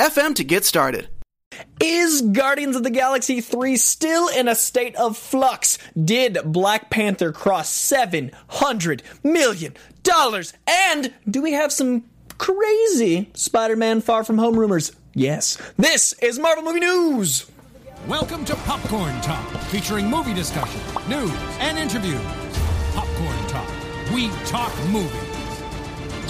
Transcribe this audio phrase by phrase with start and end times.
[0.00, 1.10] FM to get started.
[1.78, 5.76] Is Guardians of the Galaxy 3 still in a state of flux?
[6.02, 9.74] Did Black Panther cross $700 million?
[10.66, 12.04] And do we have some
[12.38, 14.90] crazy Spider Man Far From Home rumors?
[15.12, 15.58] Yes.
[15.76, 17.50] This is Marvel Movie News!
[18.08, 20.80] Welcome to Popcorn Talk, featuring movie discussion,
[21.10, 22.22] news, and interviews.
[22.94, 23.68] Popcorn Talk.
[24.14, 25.12] We talk movies.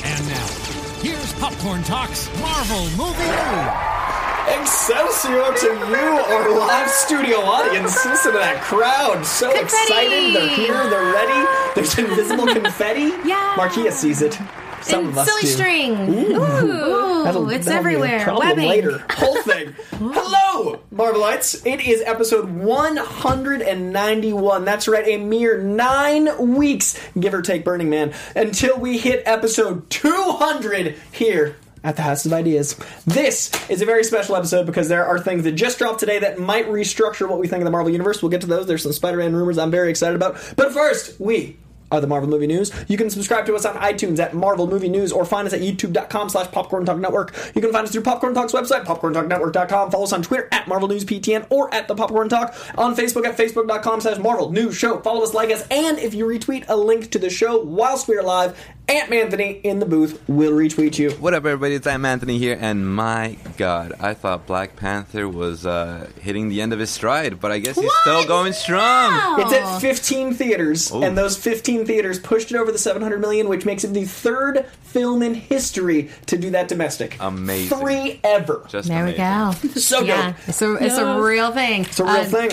[0.03, 0.70] And now,
[1.01, 4.61] Here's Popcorn Talks Marvel Movie News.
[4.61, 8.05] Excelsior to you, our live studio audience.
[8.05, 9.25] Listen to that crowd.
[9.25, 9.65] So confetti.
[9.65, 10.35] excited.
[10.37, 10.91] They're here.
[10.91, 11.49] They're ready.
[11.75, 13.13] There's invisible confetti.
[13.27, 13.55] Yeah.
[13.57, 14.39] Markeia sees it.
[14.83, 15.47] Some and silly do.
[15.47, 16.09] string.
[16.09, 18.27] Ooh, Ooh that'll, it's that'll everywhere.
[18.35, 18.69] Webbing.
[18.69, 19.05] later.
[19.11, 19.75] Whole thing.
[19.91, 21.67] Hello, Marvelites.
[21.67, 24.65] It is episode 191.
[24.65, 29.89] That's right, a mere nine weeks, give or take, Burning Man, until we hit episode
[29.91, 32.77] 200 here at the House of Ideas.
[33.07, 36.39] This is a very special episode because there are things that just dropped today that
[36.39, 38.23] might restructure what we think of the Marvel Universe.
[38.23, 38.67] We'll get to those.
[38.67, 40.35] There's some Spider Man rumors I'm very excited about.
[40.57, 41.57] But first, we
[41.91, 42.73] are the Marvel Movie News.
[42.89, 45.61] You can subscribe to us on iTunes at Marvel Movie News or find us at
[45.61, 47.35] youtube.com slash Popcorn Talk Network.
[47.55, 49.91] You can find us through Popcorn Talk's website, popcorntalknetwork.com.
[49.91, 52.55] Follow us on Twitter at Marvel News PTN or at the Popcorn Talk.
[52.77, 55.01] On Facebook at facebook.com slash Marvel News Show.
[55.01, 58.17] Follow us, like us, and if you retweet a link to the show whilst we
[58.17, 58.59] are live,
[58.91, 61.13] Aunt Anthony in the booth will retweet you.
[61.13, 61.77] What up, everybody?
[61.77, 66.61] It's Aunt Anthony here, and my God, I thought Black Panther was uh, hitting the
[66.61, 68.01] end of his stride, but I guess he's what?
[68.01, 69.13] still going strong.
[69.13, 69.37] Wow.
[69.39, 71.05] It's at 15 theaters, Ooh.
[71.05, 74.67] and those 15 theaters pushed it over the 700 million, which makes it the third
[74.83, 77.17] film in history to do that domestic.
[77.21, 77.79] Amazing.
[77.79, 78.67] Three ever.
[78.69, 79.63] Just there amazing.
[79.63, 79.81] we go.
[79.81, 80.49] so yeah, good.
[80.49, 81.83] It's a, it's a real thing.
[81.83, 82.51] It's a real uh, thing.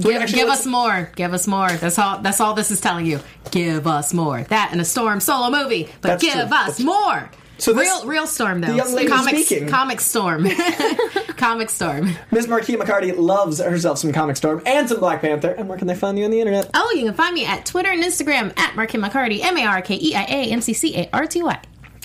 [0.00, 1.10] Give, give us more.
[1.16, 1.70] Give us more.
[1.70, 2.18] That's all.
[2.18, 3.20] That's all this is telling you.
[3.50, 4.42] Give us more.
[4.44, 6.42] That and a Storm solo movie, but give true.
[6.42, 7.30] us more.
[7.58, 8.68] So this, real, real storm though.
[8.68, 9.68] The young lady comics, speaking.
[9.68, 10.46] Comic storm.
[11.36, 12.10] comic storm.
[12.30, 15.52] Miss Markeia McCarty loves herself some comic storm and some Black Panther.
[15.52, 16.70] And where can they find you on the internet?
[16.74, 19.42] Oh, you can find me at Twitter and Instagram at Markeia McCarty.
[19.42, 21.58] M A R K E I A M C C A R T Y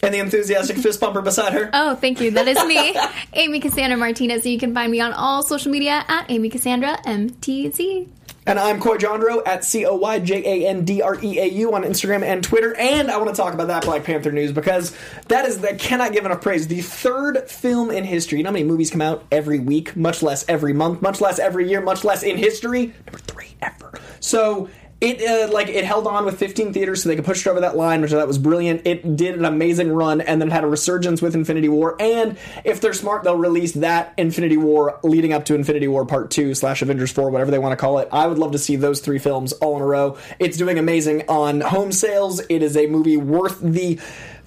[0.04, 1.70] and the enthusiastic fist bumper beside her.
[1.74, 2.32] Oh, thank you.
[2.32, 2.96] That is me,
[3.34, 4.44] Amy Cassandra Martinez.
[4.44, 8.08] So you can find me on all social media at Amy Cassandra MTZ.
[8.44, 11.46] And I'm Coy Jandreau at C O Y J A N D R E A
[11.46, 12.76] U on Instagram and Twitter.
[12.76, 14.96] And I want to talk about that Black Panther news because
[15.28, 16.68] that is that cannot give enough praise.
[16.68, 18.40] The third film in history.
[18.40, 21.38] You know how many movies come out every week, much less every month, much less
[21.38, 22.88] every year, much less in history?
[23.06, 24.00] Number three ever.
[24.20, 24.70] So
[25.02, 27.60] it uh, like it held on with 15 theaters so they could push it over
[27.62, 28.86] that line which i thought was brilliant.
[28.86, 31.96] It did an amazing run and then had a resurgence with infinity war.
[32.00, 36.30] And if they're smart they'll release that infinity war leading up to infinity war part
[36.30, 38.08] 2 slash avengers 4 whatever they want to call it.
[38.12, 40.18] I would love to see those three films all in a row.
[40.40, 42.40] It's doing amazing on home sales.
[42.50, 44.00] It is a movie worth the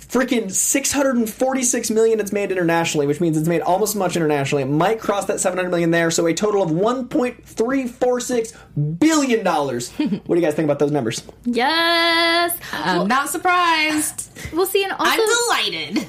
[0.09, 4.63] freaking 646 million it's made internationally, which means it's made almost as much internationally.
[4.63, 9.91] It might cross that 700 million there, so a total of 1.346 billion dollars.
[9.93, 11.23] what do you guys think about those numbers?
[11.45, 14.31] Yes, I'm well, not surprised.
[14.53, 16.07] We'll see, and also I'm delighted.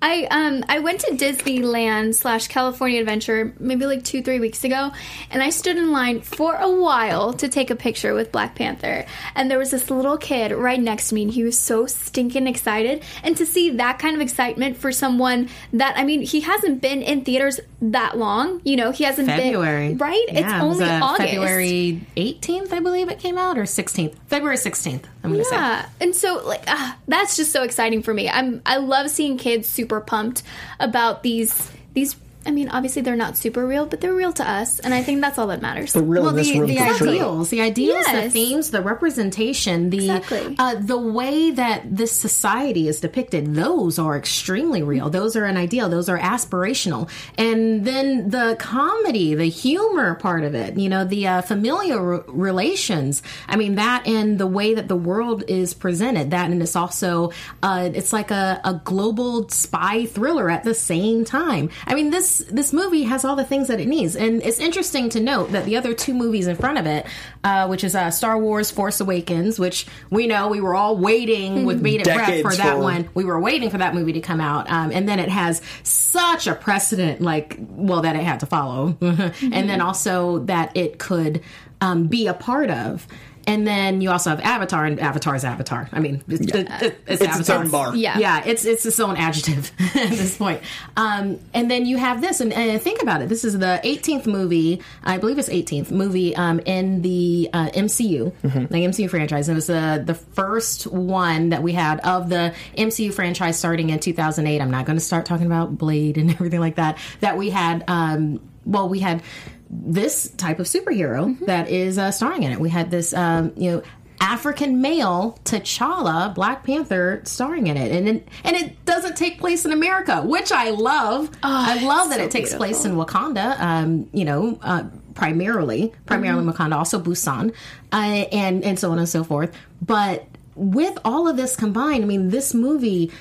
[0.00, 4.92] I um I went to Disneyland slash California Adventure maybe like two three weeks ago,
[5.30, 9.06] and I stood in line for a while to take a picture with Black Panther,
[9.34, 12.46] and there was this little kid right next to me, and he was so stinking
[12.46, 16.80] excited, and to see that kind of excitement for someone that I mean he hasn't
[16.80, 19.88] been in theaters that long, you know he hasn't February.
[19.88, 20.26] been right.
[20.28, 24.58] Yeah, it's only it August, February eighteenth, I believe it came out, or sixteenth, February
[24.58, 25.08] sixteenth.
[25.28, 25.84] I'm gonna yeah.
[25.84, 25.88] say.
[26.00, 28.28] and so like uh, that's just so exciting for me.
[28.28, 30.42] I'm I love seeing kids super super pumped
[30.80, 32.16] about these these
[32.48, 35.20] I mean, obviously they're not super real, but they're real to us, and I think
[35.20, 35.92] that's all that matters.
[35.92, 38.24] The real well, the, the ideals, the ideals, yes.
[38.24, 40.56] the themes, the representation, the exactly.
[40.58, 43.54] uh, the way that this society is depicted.
[43.54, 45.10] Those are extremely real.
[45.10, 45.90] Those are an ideal.
[45.90, 47.10] Those are aspirational.
[47.36, 50.78] And then the comedy, the humor part of it.
[50.78, 53.22] You know, the uh, familial re- relations.
[53.46, 56.30] I mean, that and the way that the world is presented.
[56.30, 57.30] That and it's also
[57.62, 61.68] uh, it's like a, a global spy thriller at the same time.
[61.86, 64.58] I mean, this this this movie has all the things that it needs, and it's
[64.58, 67.06] interesting to note that the other two movies in front of it,
[67.44, 71.64] uh, which is uh, Star Wars: Force Awakens, which we know we were all waiting
[71.64, 72.82] with bated breath for that for.
[72.82, 73.08] one.
[73.14, 76.46] We were waiting for that movie to come out, um, and then it has such
[76.46, 81.42] a precedent, like well, that it had to follow, and then also that it could
[81.80, 83.06] um, be a part of.
[83.48, 85.88] And then you also have Avatar, and Avatar's Avatar.
[85.90, 87.64] I mean, it's, it- it's, It's its Avatar.
[87.64, 87.96] own bar.
[87.96, 88.18] Yeah.
[88.18, 90.60] Yeah, it's it's its own adjective at this point.
[90.96, 93.28] Um, and then you have this, and, and think about it.
[93.30, 98.32] This is the 18th movie, I believe it's 18th movie um, in the uh, MCU,
[98.42, 98.66] Mm-hmm.
[98.66, 99.48] the MCU franchise.
[99.48, 103.98] It was the the first one that we had of the MCU franchise starting in
[103.98, 104.60] 2008.
[104.60, 106.98] I'm not going to start talking about Blade and everything like that.
[107.20, 107.82] That we had.
[107.88, 109.22] Um, well, we had
[109.70, 112.60] this type of superhero that is uh, starring in it.
[112.60, 113.82] We had this, um, you know.
[114.20, 119.64] African male T'Challa, Black Panther, starring in it, and it, and it doesn't take place
[119.64, 121.30] in America, which I love.
[121.40, 122.58] I love that so it takes beautiful.
[122.58, 123.58] place in Wakanda.
[123.60, 127.54] Um, you know, uh, primarily, primarily Wakanda, also Busan,
[127.92, 129.54] uh, and and so on and so forth.
[129.80, 130.26] But
[130.56, 133.12] with all of this combined, I mean, this movie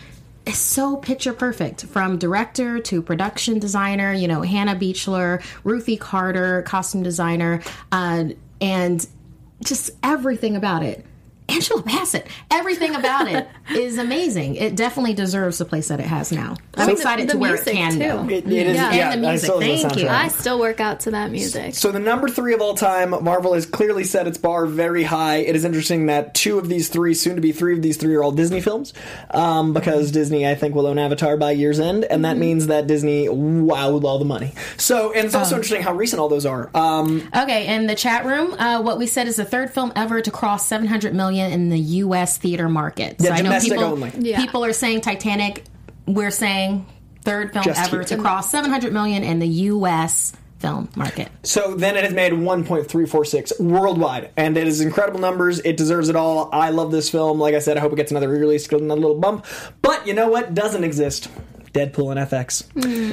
[0.48, 4.14] is so picture perfect from director to production designer.
[4.14, 7.62] You know, Hannah Beachler, Ruthie Carter, costume designer,
[7.92, 8.26] uh,
[8.62, 9.08] and
[9.64, 11.06] just everything about it.
[11.50, 14.56] Angela Bassett, everything about it is amazing.
[14.56, 16.56] It definitely deserves the place that it has now.
[16.76, 18.00] I'm the- excited the to where it music, can too.
[18.00, 18.24] go.
[18.30, 18.94] It, it is, Yeah.
[18.94, 20.08] yeah, And the music, still love the thank you.
[20.10, 21.76] I still work out to that music.
[21.76, 25.38] So the number three of all time, Marvel has clearly set its bar very high.
[25.38, 28.14] It is interesting that two of these three, soon to be three of these three,
[28.16, 28.94] are all Disney films,
[29.32, 32.88] um, because Disney, I think, will own Avatar by year's end, and that means that
[32.88, 34.54] Disney wowed all the money.
[34.78, 36.70] So, and it's also interesting how recent all those are.
[36.76, 40.22] Um, Okay, in the chat room, uh, what we said is the third film ever
[40.22, 42.38] to cross 700 million in the U.S.
[42.38, 43.18] theater market.
[43.20, 44.12] Yeah, domestic people, only.
[44.18, 44.40] Yeah.
[44.40, 45.64] people are saying Titanic.
[46.06, 46.86] We're saying
[47.24, 48.04] third film Just ever here.
[48.06, 50.34] to cross 700 million in the U.S.
[50.60, 51.30] film market.
[51.44, 55.60] So then it has made 1.346 worldwide, and it is incredible numbers.
[55.60, 56.50] It deserves it all.
[56.54, 57.40] I love this film.
[57.40, 59.46] Like I said, I hope it gets another re-release, get another little bump.
[59.82, 61.30] But you know what doesn't exist?
[61.78, 62.66] Deadpool and FX.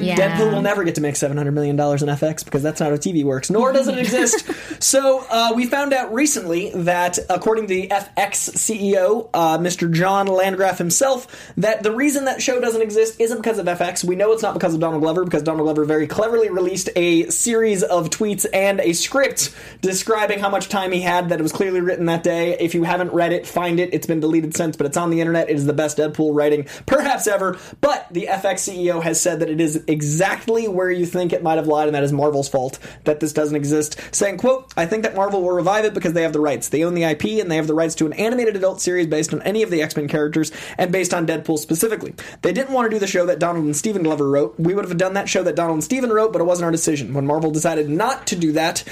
[0.03, 0.15] Yeah.
[0.15, 2.89] Deadpool will never get to make seven hundred million dollars in FX because that's not
[2.89, 4.49] how TV works, nor does it exist.
[4.83, 9.91] so uh, we found out recently that, according to the FX CEO, uh, Mr.
[9.91, 14.03] John Landgraf himself, that the reason that show doesn't exist isn't because of FX.
[14.03, 17.29] We know it's not because of Donald Glover, because Donald Glover very cleverly released a
[17.29, 21.29] series of tweets and a script describing how much time he had.
[21.29, 22.57] That it was clearly written that day.
[22.57, 23.93] If you haven't read it, find it.
[23.93, 25.49] It's been deleted since, but it's on the internet.
[25.49, 27.57] It is the best Deadpool writing perhaps ever.
[27.81, 31.55] But the FX CEO has said that it is exactly where you think it might
[31.55, 33.99] have lied, and that is Marvel's fault that this doesn't exist.
[34.11, 36.69] Saying, "quote I think that Marvel will revive it because they have the rights.
[36.69, 39.33] They own the IP, and they have the rights to an animated adult series based
[39.33, 42.13] on any of the X Men characters and based on Deadpool specifically.
[42.41, 44.55] They didn't want to do the show that Donald and Stephen Glover wrote.
[44.57, 46.71] We would have done that show that Donald and Stephen wrote, but it wasn't our
[46.71, 47.13] decision.
[47.13, 48.83] When Marvel decided not to do that."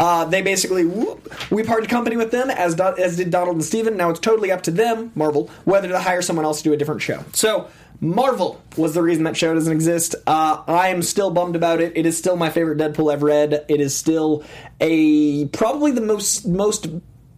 [0.00, 3.64] Uh, they basically whoop, we parted company with them as Do- as did Donald and
[3.64, 3.96] Stephen.
[3.96, 6.76] Now it's totally up to them, Marvel, whether to hire someone else to do a
[6.76, 7.24] different show.
[7.32, 7.66] So
[8.00, 10.14] Marvel was the reason that show doesn't exist.
[10.26, 11.92] Uh, I am still bummed about it.
[11.96, 13.64] It is still my favorite Deadpool I've read.
[13.68, 14.44] It is still
[14.80, 16.86] a probably the most most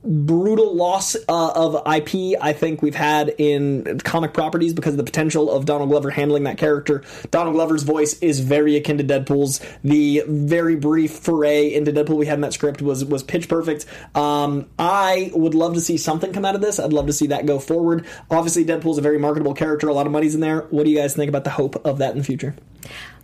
[0.03, 5.05] brutal loss uh, of IP I think we've had in comic properties because of the
[5.05, 7.03] potential of Donald Glover handling that character.
[7.31, 9.61] Donald Glover's voice is very akin to Deadpool's.
[9.85, 13.87] The very brief foray into Deadpool we had in that script was was pitch perfect.
[14.15, 16.79] Um, I would love to see something come out of this.
[16.79, 18.07] I'd love to see that go forward.
[18.31, 19.89] Obviously, Deadpool's a very marketable character.
[19.89, 20.63] A lot of money's in there.
[20.71, 22.55] What do you guys think about the hope of that in the future?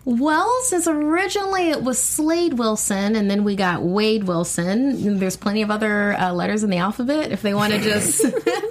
[0.06, 5.62] Well, since originally it was Slade Wilson and then we got Wade Wilson, there's plenty
[5.62, 8.24] of other uh, letters in the alphabet if they want to just.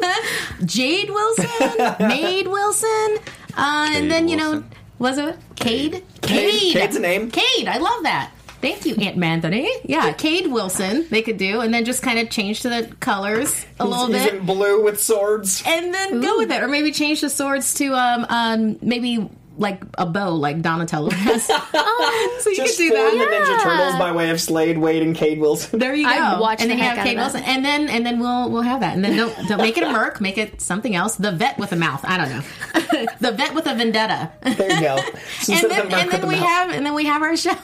[0.66, 3.18] Jade Wilson, Maid Wilson,
[3.54, 4.64] uh, and then, you know,
[4.98, 6.06] was it Cade?
[6.22, 6.72] Cade.
[6.74, 7.30] Cade's a name.
[7.30, 8.32] Cade, I love that.
[8.62, 9.70] Thank you, Aunt Anthony.
[9.84, 13.66] Yeah, Cade Wilson, they could do, and then just kind of change to the colors
[13.78, 15.62] a little He's bit in blue with swords.
[15.68, 19.82] and then go with it, or maybe change the swords to um um maybe like
[19.98, 21.48] a bow, like Donatello has.
[21.50, 23.30] oh, so you Just could do form that.
[23.30, 25.80] the Ninja Turtles by way of Slade, Wade, and Cade Wilson.
[25.80, 26.10] There you go.
[26.10, 27.50] I'd watch and then the you heck have out Kate of Wilson, that.
[27.50, 29.92] and then and then we'll we'll have that, and then don't don't make it a
[29.92, 31.16] merc, make it something else.
[31.16, 32.02] The vet with a mouth.
[32.04, 33.06] I don't know.
[33.22, 34.32] the vet with a vendetta.
[34.42, 34.98] There you go.
[35.42, 36.46] So and then the and then the we mouth.
[36.46, 37.56] have and then we have our show.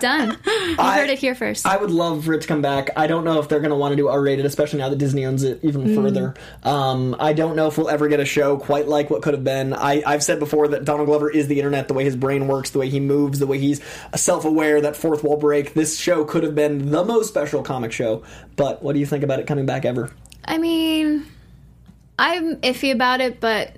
[0.00, 0.36] Done.
[0.46, 1.66] You I- heard it here first.
[1.66, 2.90] I would love for it to come back.
[2.96, 4.96] I don't know if they're going to want to do R rated, especially now that
[4.96, 5.94] Disney owns it even Mm.
[5.94, 6.34] further.
[6.62, 9.44] Um, I don't know if we'll ever get a show quite like what could have
[9.44, 9.72] been.
[9.74, 12.70] I, I've said before that Donald Glover is the internet, the way his brain works,
[12.70, 13.80] the way he moves, the way he's
[14.14, 15.74] self aware, that fourth wall break.
[15.74, 18.22] This show could have been the most special comic show.
[18.56, 20.10] But what do you think about it coming back ever?
[20.44, 21.24] I mean,
[22.18, 23.76] I'm iffy about it, but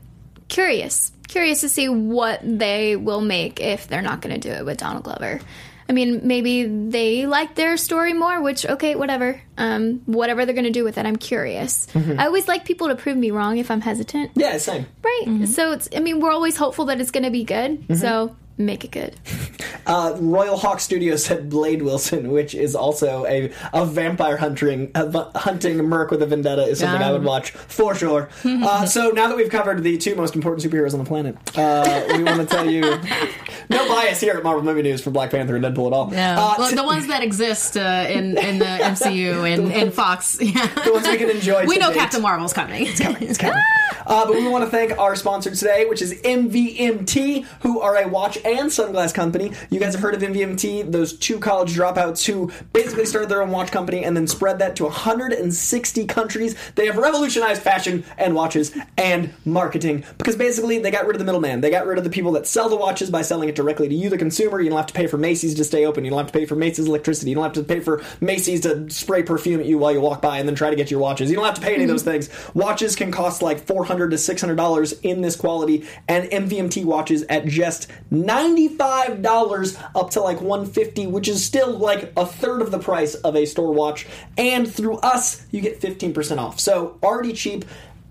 [0.48, 4.64] curious, curious to see what they will make if they're not going to do it
[4.64, 5.40] with Donald Glover.
[5.88, 9.40] I mean, maybe they like their story more, which okay, whatever.
[9.56, 11.86] Um, whatever they're going to do with it, I'm curious.
[11.92, 12.18] Mm-hmm.
[12.18, 14.32] I always like people to prove me wrong if I'm hesitant.
[14.34, 14.86] Yeah, same.
[15.02, 15.24] Right.
[15.26, 15.44] Mm-hmm.
[15.46, 15.88] So it's.
[15.94, 17.82] I mean, we're always hopeful that it's going to be good.
[17.82, 17.94] Mm-hmm.
[17.94, 19.16] So make it good.
[19.86, 25.38] Uh, Royal Hawk Studios said Blade Wilson, which is also a, a vampire hunting a
[25.38, 28.30] hunting merc with a vendetta, is something I would watch for sure.
[28.44, 32.04] uh, so now that we've covered the two most important superheroes on the planet, uh,
[32.16, 32.80] we want to tell you
[33.68, 36.10] no bias here at Marvel Movie News for Black Panther and Deadpool at all.
[36.10, 36.40] Yeah.
[36.42, 40.38] Uh, well, the ones that exist uh, in in the MCU and, and Fox.
[40.40, 40.66] Yeah.
[40.82, 41.66] the ones we can enjoy.
[41.66, 41.98] We know date.
[41.98, 42.86] Captain Marvel's coming.
[42.86, 43.60] It's coming.
[44.06, 48.06] Uh, but we want to thank our sponsor today, which is MVMT, who are a
[48.08, 49.52] watch and sunglass company.
[49.70, 53.50] You guys have heard of MVMT, those two college dropouts who basically started their own
[53.50, 56.54] watch company and then spread that to 160 countries.
[56.74, 61.24] They have revolutionized fashion and watches and marketing because basically they got rid of the
[61.24, 61.60] middleman.
[61.60, 63.94] They got rid of the people that sell the watches by selling it directly to
[63.94, 64.60] you, the consumer.
[64.60, 66.04] You don't have to pay for Macy's to stay open.
[66.04, 67.30] You don't have to pay for Macy's electricity.
[67.30, 70.22] You don't have to pay for Macy's to spray perfume at you while you walk
[70.22, 71.30] by and then try to get your watches.
[71.30, 72.22] You don't have to pay any of those mm-hmm.
[72.22, 72.54] things.
[72.54, 77.46] Watches can cost like 400 to 600 dollars in this quality, and MVMT watches at
[77.46, 77.88] just
[78.34, 83.14] 95 dollars up to like 150, which is still like a third of the price
[83.14, 84.06] of a store watch.
[84.36, 86.58] And through us, you get 15% off.
[86.58, 87.64] So already cheap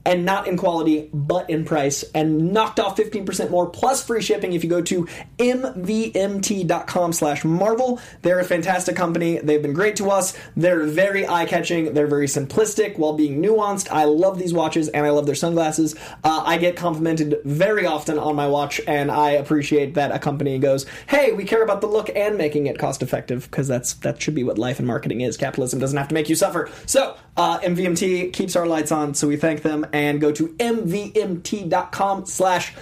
[0.06, 4.54] and not in quality but in price and knocked off 15% more plus free shipping
[4.54, 5.08] if you go to
[5.40, 8.00] mvmt.com slash marvel.
[8.22, 9.40] They're a fantastic company.
[9.40, 10.38] They've been great to us.
[10.56, 11.94] They're very eye-catching.
[11.94, 13.90] They're very simplistic while being nuanced.
[13.92, 15.96] I love these watches and i love their sunglasses.
[16.24, 20.60] Uh, i get complimented very often on my watch and i appreciate that a company
[20.60, 24.22] goes hey we care about the look and making it cost effective because that's that
[24.22, 25.38] should be what life and marketing is.
[25.38, 26.70] Capitalism doesn't have to make you suffer.
[26.86, 32.26] So uh, mvmt keeps our lights on so we thank them and go to mvmt.com
[32.26, 32.74] slash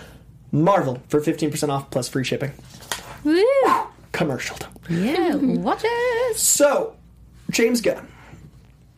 [0.52, 2.52] marvel for 15% off plus free shipping
[3.24, 3.44] Woo!
[4.12, 4.58] commercial
[4.90, 5.36] yeah.
[5.36, 6.38] Watch it.
[6.38, 6.96] so
[7.50, 8.08] james gunn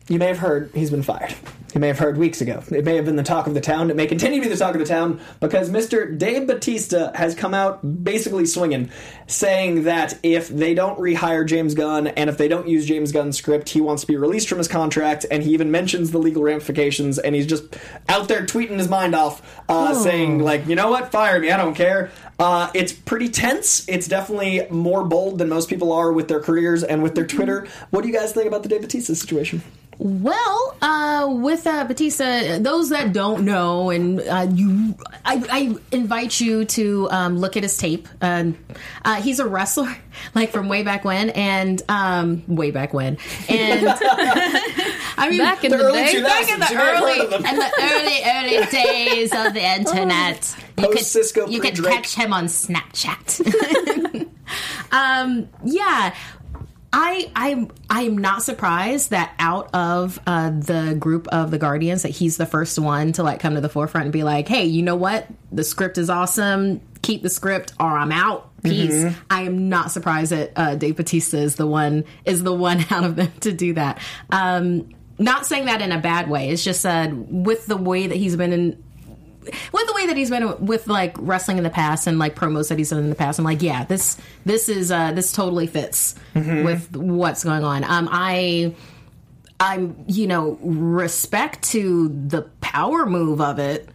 [0.08, 1.34] you may have heard he's been fired.
[1.74, 2.62] You may have heard weeks ago.
[2.70, 3.90] It may have been the talk of the town.
[3.90, 7.34] It may continue to be the talk of the town because mr dave bautista has
[7.34, 8.90] come out basically swinging
[9.26, 13.36] saying that if they don't rehire james gunn and if they don't use james gunn's
[13.36, 16.42] script he wants to be released from his contract and he even mentions the legal
[16.42, 17.64] ramifications and he's just
[18.08, 21.10] out there tweeting his mind off uh, saying like you know what?
[21.10, 21.50] Fire me.
[21.50, 22.10] I don't care.
[22.38, 23.88] Uh, it's pretty tense.
[23.88, 27.66] It's definitely more bold than most people are with their careers and with their twitter.
[27.90, 29.62] What do you guys think about the dave bautista situation
[29.98, 36.40] Well, uh, with uh, Batista, those that don't know, and uh, you, I, I invite
[36.40, 38.08] you to um, look at his tape.
[38.20, 38.58] Um,
[39.04, 39.96] uh, he's a wrestler,
[40.34, 43.86] like from way back when, and um, way back when, and
[45.16, 47.02] I mean, Back in The the, early day, back in the You may have heard
[47.02, 50.56] early and the early early days of the internet.
[50.76, 54.28] You could Cisco, you could catch him on Snapchat.
[54.92, 56.14] um, yeah.
[56.96, 62.10] I I'm I'm not surprised that out of uh, the group of the Guardians that
[62.10, 64.80] he's the first one to like come to the forefront and be like, hey, you
[64.80, 65.26] know what?
[65.50, 66.80] The script is awesome.
[67.02, 68.50] Keep the script, or I'm out.
[68.62, 69.12] Peace.
[69.28, 73.02] I am not surprised that uh, Dave Bautista is the one is the one out
[73.02, 73.98] of them to do that.
[74.30, 76.50] Um, not saying that in a bad way.
[76.50, 78.84] It's just uh, with the way that he's been in
[79.72, 82.68] with the way that he's been with like wrestling in the past and like promos
[82.68, 85.66] that he's done in the past, I'm like, yeah, this this is uh this totally
[85.66, 86.14] fits
[86.64, 87.84] with what's going on.
[87.84, 88.74] Um, I
[89.60, 93.88] I'm you know respect to the power move of it.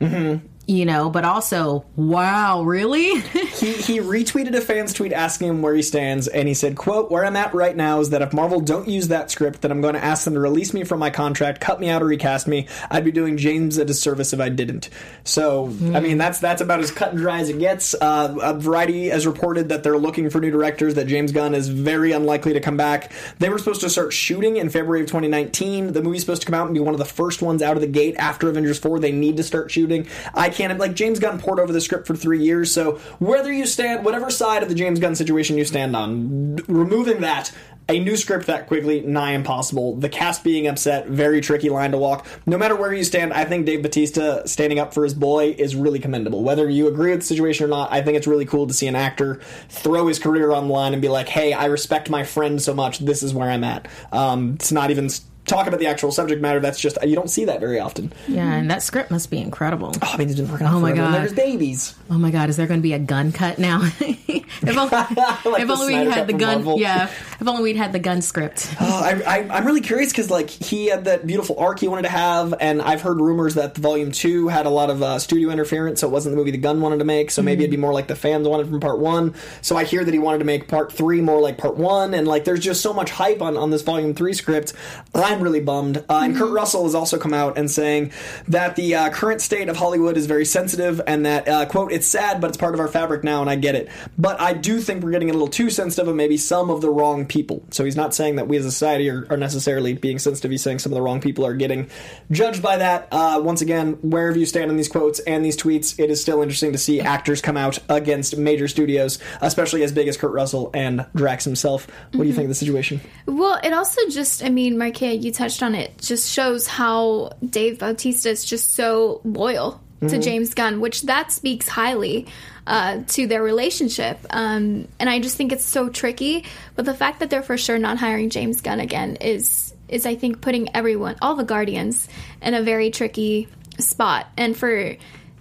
[0.70, 3.22] You know, but also, wow, really?
[3.22, 7.10] he, he retweeted a fan's tweet asking him where he stands, and he said, "quote
[7.10, 9.82] Where I'm at right now is that if Marvel don't use that script, then I'm
[9.82, 12.48] going to ask them to release me from my contract, cut me out, or recast
[12.48, 12.68] me.
[12.92, 14.92] I'd be doing James a disservice if I didn't."
[15.24, 17.96] So, I mean, that's that's about as cut and dry as it gets.
[17.96, 20.94] Uh, a Variety has reported that they're looking for new directors.
[20.94, 23.12] That James Gunn is very unlikely to come back.
[23.40, 25.94] They were supposed to start shooting in February of 2019.
[25.94, 27.82] The movie's supposed to come out and be one of the first ones out of
[27.82, 29.00] the gate after Avengers 4.
[29.00, 30.06] They need to start shooting.
[30.36, 32.72] I can't like James Gunn poured over the script for three years.
[32.72, 37.22] So whether you stand, whatever side of the James Gunn situation you stand on, removing
[37.22, 37.52] that.
[37.88, 39.96] A new script that quickly, nigh impossible.
[39.96, 42.28] The cast being upset, very tricky line to walk.
[42.46, 45.76] No matter where you stand, I think Dave Bautista standing up for his boy is
[45.76, 46.44] really commendable.
[46.44, 48.86] Whether you agree with the situation or not, I think it's really cool to see
[48.86, 52.24] an actor throw his career on the line and be like, "Hey, I respect my
[52.24, 53.00] friend so much.
[53.00, 55.10] This is where I'm at." Um, it's not even
[55.50, 56.60] talk about the actual subject matter.
[56.60, 58.14] That's just you don't see that very often.
[58.28, 59.94] Yeah, and that script must be incredible.
[60.02, 61.14] Oh, I mean, he's been working on Oh my God.
[61.16, 61.96] There's babies.
[62.10, 63.82] Oh my God, is there going to be a Gunn cut now?
[64.00, 64.90] if only,
[65.52, 66.64] Like if only we had the Gunn.
[66.64, 66.80] Marvel.
[66.80, 68.68] Yeah, if only we'd had the Gunn script.
[68.82, 72.04] Oh, I, I, I'm really curious because like he had that beautiful arc he wanted
[72.04, 75.20] to have, and I've heard rumors that the volume two had a lot of uh,
[75.20, 77.30] studio interference, so it wasn't the movie the Gunn wanted to make.
[77.30, 79.36] So maybe it'd be more like the fans wanted from part one.
[79.62, 82.28] So I hear that he wanted to make part three more like part one, and
[82.28, 84.74] like there's just so much hype on on this volume three script.
[85.14, 85.98] I'm really bummed.
[86.10, 88.12] Uh, and Kurt Russell has also come out and saying
[88.48, 92.08] that the uh, current state of Hollywood is very sensitive, and that uh, quote it's
[92.08, 93.90] sad, but it's part of our fabric now, and I get it.
[94.18, 96.90] But I do think we're getting a little too sensitive of maybe some of the
[96.90, 97.64] wrong people.
[97.72, 100.52] So he's not saying that we as a society are, are necessarily being sensitive.
[100.52, 101.90] He's saying some of the wrong people are getting
[102.32, 103.08] judged by that.
[103.12, 106.42] Uh, once again, wherever you stand on these quotes and these tweets, it is still
[106.42, 110.72] interesting to see actors come out against major studios, especially as big as Kurt Russell
[110.74, 111.88] and Drax himself.
[112.12, 113.00] What do you think of the situation?
[113.26, 117.80] Well, it also just, I mean, Markeia, you touched on it, just shows how Dave
[117.80, 122.26] Bautista is just so loyal to James Gunn, which that speaks highly
[122.70, 124.20] uh, to their relationship.
[124.30, 126.46] Um, and I just think it's so tricky.
[126.76, 130.16] But the fact that they're for sure not hiring James Gunn again is, is I
[130.16, 132.08] think, putting everyone, all the Guardians,
[132.44, 133.48] in a very tricky
[133.80, 134.28] spot.
[134.38, 134.96] And for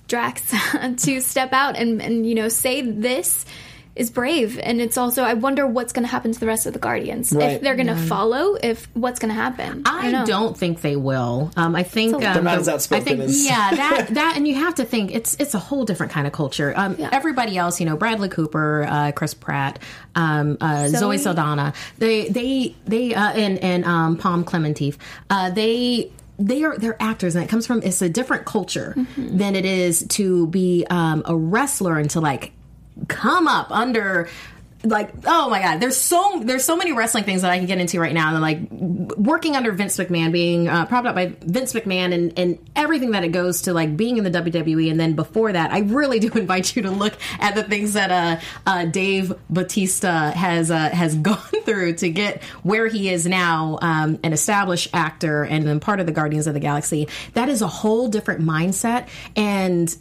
[0.08, 0.54] Drax
[1.04, 3.44] to step out and, and you know say this
[3.99, 6.73] is brave and it's also I wonder what's going to happen to the rest of
[6.73, 7.52] the Guardians Right.
[7.52, 10.25] if they're going to follow if what's going to happen I know.
[10.25, 11.50] don't think they will.
[11.57, 14.35] Um, I think um, They're not the- as outspoken I think as- yeah, that that,
[14.37, 16.73] and you have to think it's it's a whole different kind of culture.
[16.76, 17.11] Um, Yeah.
[17.12, 19.78] Everybody else, you know, Bradley Cooper, uh, Chris Pratt,
[20.14, 20.99] um, uh, Zoe.
[20.99, 21.19] Zoe.
[21.19, 24.97] Saldana, they they they uh, and and um, Pom Klementieff,
[25.31, 26.12] uh, they.
[26.40, 29.38] They are they're actors, and it comes from it's a different culture Mm-hmm.
[29.38, 32.52] than it is to be um, a wrestler and to like
[33.07, 34.28] come up under
[34.85, 37.78] like oh my god there's so there's so many wrestling things that i can get
[37.78, 38.33] into right now.
[38.33, 42.71] And like working under vince mcmahon being uh, propped up by vince mcmahon and, and
[42.76, 45.81] everything that it goes to like being in the wwe and then before that i
[45.81, 50.71] really do invite you to look at the things that uh, uh, dave bautista has
[50.71, 55.67] uh, has gone through to get where he is now um, an established actor and
[55.67, 57.09] then part of the guardians of the galaxy.
[57.35, 59.09] That is a whole different mindset.
[59.37, 59.95] And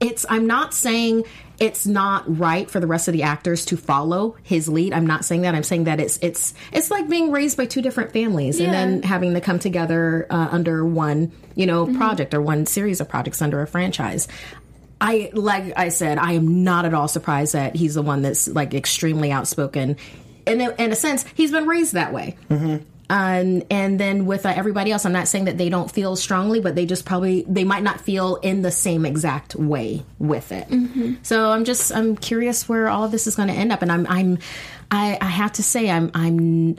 [0.00, 1.24] it's i'm not saying
[1.60, 5.24] it's not right for the rest of the actors to follow his lead i'm not
[5.24, 8.58] saying that i'm saying that it's it's it's like being raised by two different families
[8.58, 13.00] and then having to come together uh, under one you know project or one series
[13.00, 14.26] of projects under a franchise
[15.00, 18.48] I like I said, I am not at all surprised that he's the one that's
[18.48, 19.96] like extremely outspoken.
[20.46, 22.36] In a, in a sense, he's been raised that way.
[22.50, 22.84] Mm-hmm.
[23.10, 26.60] Um, and then with uh, everybody else, I'm not saying that they don't feel strongly,
[26.60, 30.68] but they just probably they might not feel in the same exact way with it.
[31.26, 33.90] So I'm just I'm curious where all of this is going to end up, and
[33.90, 34.38] I'm I'm
[34.92, 36.78] I, I have to say I'm I'm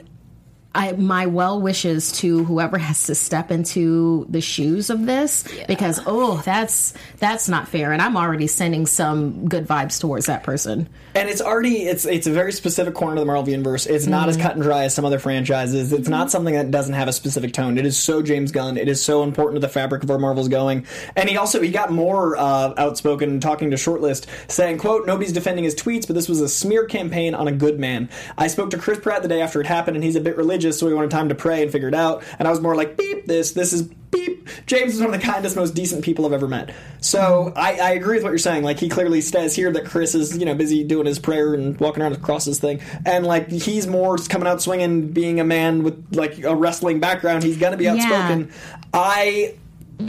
[0.74, 6.00] I, my well wishes to whoever has to step into the shoes of this because
[6.06, 10.88] oh that's that's not fair and I'm already sending some good vibes towards that person.
[11.14, 13.86] And it's already it's it's a very specific corner of the Marvel universe.
[13.86, 15.92] It's not as cut and dry as some other franchises.
[15.92, 17.76] It's not something that doesn't have a specific tone.
[17.76, 18.76] It is so James Gunn.
[18.76, 20.86] It is so important to the fabric of where Marvel's going.
[21.16, 25.64] And he also he got more uh, outspoken talking to Shortlist, saying, "quote Nobody's defending
[25.64, 28.08] his tweets, but this was a smear campaign on a good man.
[28.38, 30.61] I spoke to Chris Pratt the day after it happened, and he's a bit religious,
[30.70, 32.22] so he wanted time to pray and figure it out.
[32.38, 33.52] And I was more like, beep this.
[33.52, 34.48] This is beep.
[34.66, 36.74] James is one of the kindest, most decent people I've ever met.
[37.00, 38.62] So I, I agree with what you're saying.
[38.62, 41.78] Like he clearly says here that Chris is you know busy doing his prayer and
[41.80, 45.82] walking around with crosses thing, and like he's more coming out swinging, being a man
[45.82, 47.42] with like a wrestling background.
[47.42, 48.52] He's gonna be outspoken.
[48.92, 49.56] I.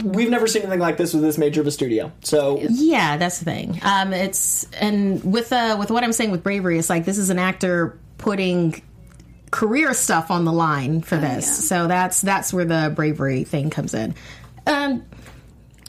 [0.02, 2.10] We've never seen anything like this with this major of a studio.
[2.22, 3.78] So Yeah, that's the thing.
[3.82, 7.30] Um, it's and with uh, with what I'm saying with bravery, it's like this is
[7.30, 8.82] an actor putting
[9.54, 11.68] career stuff on the line for this.
[11.68, 14.12] So that's that's where the bravery thing comes in.
[14.66, 15.04] Um,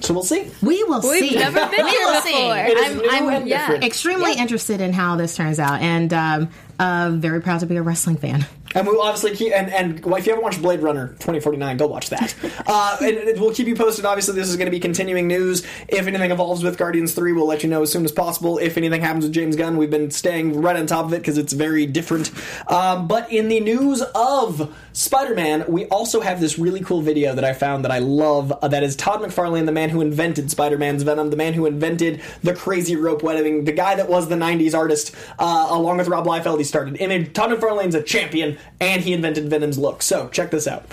[0.01, 0.51] so we'll see.
[0.61, 1.35] we will We've see.
[1.35, 2.21] never been we here will before.
[2.21, 2.49] see.
[2.51, 3.83] It is I'm, new I'm and different.
[3.83, 7.81] extremely interested in how this turns out, and um, uh, very proud to be a
[7.81, 8.45] wrestling fan.
[8.75, 12.09] And we'll obviously keep and and if you haven't watched Blade Runner 2049, go watch
[12.09, 12.35] that.
[12.67, 14.05] uh, and, we'll keep you posted.
[14.05, 15.63] Obviously, this is going to be continuing news.
[15.87, 18.57] If anything evolves with Guardians 3, we'll let you know as soon as possible.
[18.57, 21.37] If anything happens with James Gunn, we've been staying right on top of it because
[21.37, 22.31] it's very different.
[22.67, 27.43] Um, but in the news of Spider-Man, we also have this really cool video that
[27.43, 28.51] I found that I love.
[28.51, 32.21] Uh, that is Todd McFarlane, the man who invented Spider-Man's Venom, the man who invented
[32.43, 36.25] the crazy rope wedding, the guy that was the '90s artist, uh, along with Rob
[36.25, 36.57] Liefeld.
[36.57, 37.01] He started.
[37.01, 40.01] I mean, Todd McFarlane's a champion, and he invented Venom's look.
[40.01, 40.85] So check this out.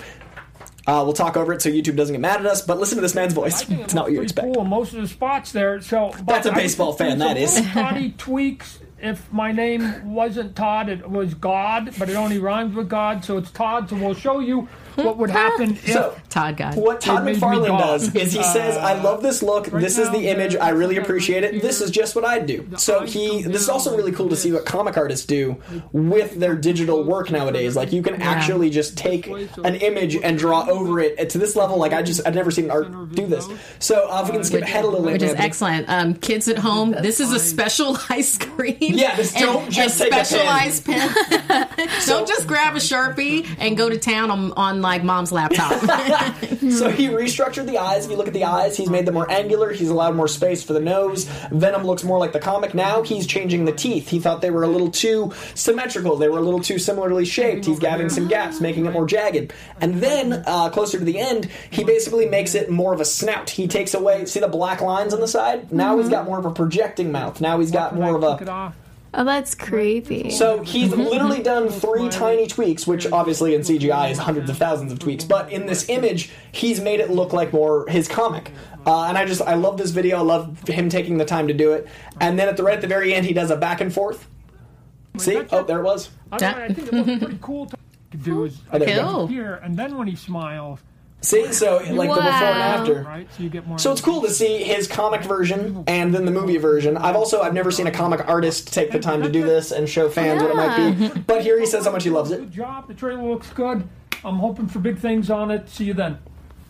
[0.85, 3.01] Uh, we'll talk over it so YouTube doesn't get mad at us, but listen to
[3.01, 3.61] this man's voice.
[3.61, 4.53] It It's not what you expect.
[4.53, 5.79] Cool, most of the spots there.
[5.81, 7.61] So That's a baseball fan, That is.
[7.71, 8.79] Toddy tweaks.
[8.99, 13.37] If my name wasn't Todd, it was God, but it only rhymes with God, so
[13.37, 13.89] it's Todd.
[13.89, 16.75] So we'll show you what would happen if So- Todd God.
[16.75, 19.67] What Todd It made me McFarlane does is he says, "I love this look.
[19.67, 20.55] this is the image.
[20.55, 21.61] I really appreciate it.
[21.61, 23.43] This is just what I'd do." So he.
[23.43, 25.57] This is also really cool to see what comic artists do
[25.91, 27.75] with their digital work nowadays.
[27.75, 31.77] Like you can actually just take an image and draw over it to this level.
[31.77, 33.47] Like I just I've never seen art do this.
[33.79, 35.87] So uh, if we can skip ahead a little bit, which is excellent.
[35.87, 38.77] Um, kids at home, this is a specialized screen.
[38.79, 40.25] Yeah, this don't just take a pen.
[40.25, 41.67] specialized pen.
[42.07, 45.81] don't just grab a sharpie and go to town on, on like mom's laptop.
[46.73, 48.05] So he restructured the eyes.
[48.05, 49.71] If you look at the eyes, he's made them more angular.
[49.71, 51.25] He's allowed more space for the nose.
[51.51, 52.73] Venom looks more like the comic.
[52.73, 54.09] Now he's changing the teeth.
[54.09, 56.15] He thought they were a little too symmetrical.
[56.15, 57.65] They were a little too similarly shaped.
[57.65, 59.53] He's adding some gaps, making it more jagged.
[59.81, 63.49] And then, uh, closer to the end, he basically makes it more of a snout.
[63.49, 65.71] He takes away, see the black lines on the side?
[65.71, 67.41] Now he's got more of a projecting mouth.
[67.41, 68.75] Now he's got more of Took it a.
[69.13, 69.21] off.
[69.21, 70.29] Oh, that's creepy.
[70.31, 74.91] So he's literally done three tiny tweaks, which obviously in CGI is hundreds of thousands
[74.91, 75.23] of tweaks.
[75.23, 78.51] But in this image, he's made it look like more his comic.
[78.85, 80.17] Uh, and I just I love this video.
[80.17, 81.87] I love him taking the time to do it.
[82.19, 84.27] And then at the right at the very end, he does a back and forth.
[85.17, 85.41] See?
[85.51, 86.09] Oh, there it was.
[86.31, 87.67] I, don't I think it looks pretty cool.
[87.67, 87.77] To
[88.17, 88.99] do is Oh, there.
[89.03, 89.27] Cool.
[89.27, 90.79] here, and then when he smiles,
[91.23, 91.51] See?
[91.53, 93.01] So like the before and after.
[93.03, 93.27] right?
[93.35, 93.79] So you get more.
[93.79, 96.97] So it's cool to see his comic version and then the movie version.
[96.97, 99.87] I've also I've never seen a comic artist take the time to do this and
[99.89, 101.21] show fans what it might be.
[101.21, 102.39] But here he says how much he loves it.
[102.41, 102.87] Good job.
[102.87, 103.87] The trailer looks good.
[104.25, 105.69] I'm hoping for big things on it.
[105.69, 106.19] See you then.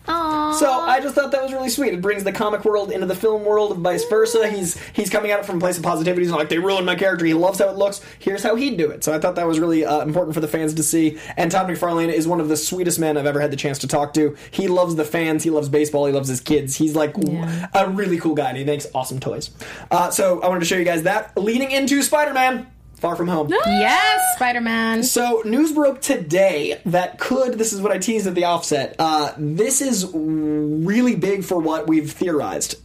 [0.06, 0.54] Aww.
[0.54, 1.94] So I just thought that was really sweet.
[1.94, 4.50] It brings the comic world into the film world and vice versa.
[4.50, 6.22] He's he's coming at it from a place of positivity.
[6.22, 7.24] He's not like they ruined my character.
[7.24, 8.02] He loves how it looks.
[8.18, 9.02] Here's how he'd do it.
[9.02, 11.18] So I thought that was really uh, important for the fans to see.
[11.38, 13.88] And Todd McFarlane is one of the sweetest men I've ever had the chance to
[13.88, 14.36] talk to.
[14.50, 15.42] He loves the fans.
[15.42, 16.04] He loves baseball.
[16.04, 16.76] He loves his kids.
[16.76, 17.68] He's like Yeah.
[17.72, 18.50] a really cool guy.
[18.50, 19.50] And he makes awesome toys.
[19.90, 22.66] Uh, so I wanted to show you guys that leading into Spider-Man.
[22.94, 23.48] Far from home.
[23.50, 25.02] yes, Spider Man.
[25.02, 27.54] So news broke today that could.
[27.58, 28.96] This is what I teased at the offset.
[28.98, 32.76] Uh, this is really big for what we've theorized.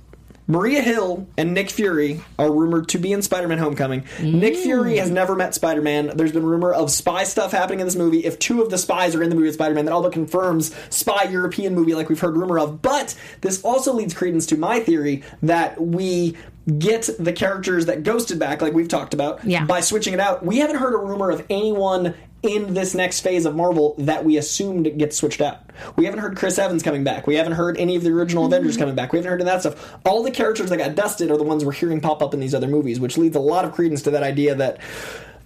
[0.49, 4.03] Maria Hill and Nick Fury are rumored to be in Spider-Man: Homecoming.
[4.19, 4.63] Nick mm.
[4.63, 6.17] Fury has never met Spider-Man.
[6.17, 8.25] There's been rumor of spy stuff happening in this movie.
[8.25, 10.75] If two of the spies are in the movie with Spider-Man, that all but confirms
[10.89, 12.81] spy European movie like we've heard rumor of.
[12.81, 16.35] But this also leads credence to my theory that we
[16.77, 19.65] get the characters that ghosted back, like we've talked about, Yeah.
[19.65, 20.45] by switching it out.
[20.45, 24.37] We haven't heard a rumor of anyone in this next phase of Marvel that we
[24.37, 25.59] assumed gets switched out.
[25.95, 27.27] We haven't heard Chris Evans coming back.
[27.27, 29.11] We haven't heard any of the original Avengers coming back.
[29.11, 29.97] We haven't heard of that stuff.
[30.05, 32.55] All the characters that got dusted are the ones we're hearing pop up in these
[32.55, 34.79] other movies, which leads a lot of credence to that idea that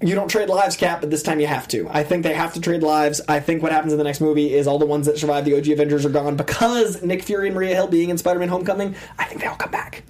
[0.01, 1.87] you don't trade lives, Cap, but this time you have to.
[1.89, 3.21] I think they have to trade lives.
[3.27, 5.57] I think what happens in the next movie is all the ones that survive the
[5.57, 8.95] OG Avengers are gone because Nick Fury and Maria Hill being in Spider-Man: Homecoming.
[9.17, 10.03] I think they all come back.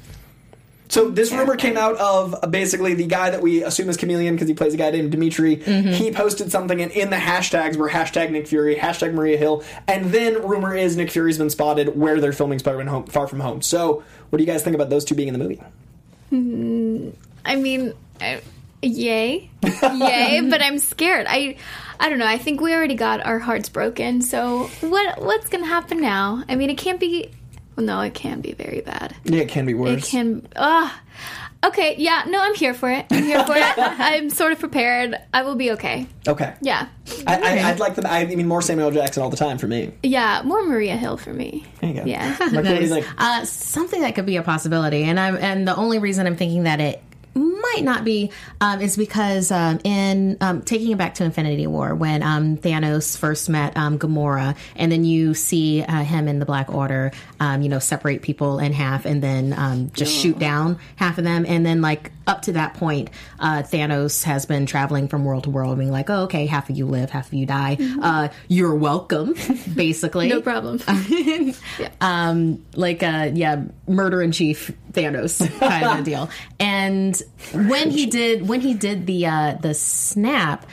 [0.94, 4.36] So this rumor came out of uh, basically the guy that we assume is Chameleon
[4.36, 5.56] because he plays a guy named Dimitri.
[5.56, 10.12] He posted something and in the hashtags were hashtag Nick Fury, hashtag Maria Hill, and
[10.12, 13.64] then rumor is Nick Fury's been spotted where they're filming Spider-Man home, Far From Home.
[13.64, 15.64] So what do you guys think about those two being in the movie?
[17.44, 18.42] I mean, I,
[18.84, 20.48] yay, yay!
[20.48, 21.26] but I'm scared.
[21.28, 21.56] I,
[22.00, 22.28] I don't know.
[22.28, 24.22] I think we already got our hearts broken.
[24.22, 25.20] So what?
[25.24, 26.44] What's gonna happen now?
[26.48, 27.32] I mean, it can't be.
[27.76, 29.16] Well, no, it can be very bad.
[29.24, 30.08] Yeah, it can be worse.
[30.08, 30.48] It can.
[30.56, 31.02] Ah.
[31.66, 31.96] okay.
[31.98, 32.24] Yeah.
[32.28, 33.06] No, I'm here for it.
[33.10, 33.64] I'm here for it.
[33.78, 35.16] I'm sort of prepared.
[35.34, 36.08] I will be okay.
[36.28, 36.54] Okay.
[36.62, 36.88] Yeah.
[37.26, 38.08] I, I, I'd like the.
[38.10, 39.92] I mean, more Samuel Jackson all the time for me.
[40.04, 40.42] Yeah.
[40.44, 41.66] More Maria Hill for me.
[41.82, 42.06] There you go.
[42.06, 42.36] Yeah.
[42.40, 43.08] Mark, what do you think?
[43.18, 46.64] Uh, something that could be a possibility, and I'm and the only reason I'm thinking
[46.64, 47.04] that it
[47.36, 51.96] might not be um, is because um, in um, taking it back to Infinity War
[51.96, 56.46] when um, Thanos first met um, Gamora, and then you see uh, him in the
[56.46, 60.80] Black Order, um, you know, separate people in half and then um, just shoot down
[60.96, 65.08] half of them, and then like up to that point, uh, Thanos has been traveling
[65.08, 67.46] from world to world, being like, "Oh, okay, half of you live, half of you
[67.46, 67.78] die.
[68.02, 69.36] Uh, you're welcome,"
[69.76, 70.28] basically.
[70.28, 70.80] No problem.
[72.02, 76.30] um, like uh, yeah, murder in chief Thanos kind of deal.
[76.60, 77.22] And
[77.54, 80.66] when he did when he did the uh, the snap,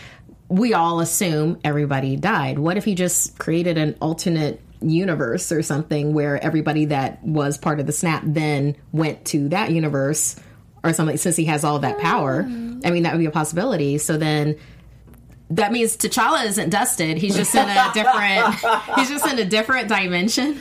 [0.49, 2.59] we all assume everybody died.
[2.59, 7.81] What if he just created an alternate universe or something where everybody that was part
[7.81, 10.37] of the snap then went to that universe
[10.83, 12.43] or something since he has all that power.
[12.85, 13.99] I mean that would be a possibility.
[13.99, 14.57] So then
[15.51, 17.19] that means T'Challa isn't dusted.
[17.19, 18.55] He's just in a different.
[18.97, 20.61] he's just in a different dimension.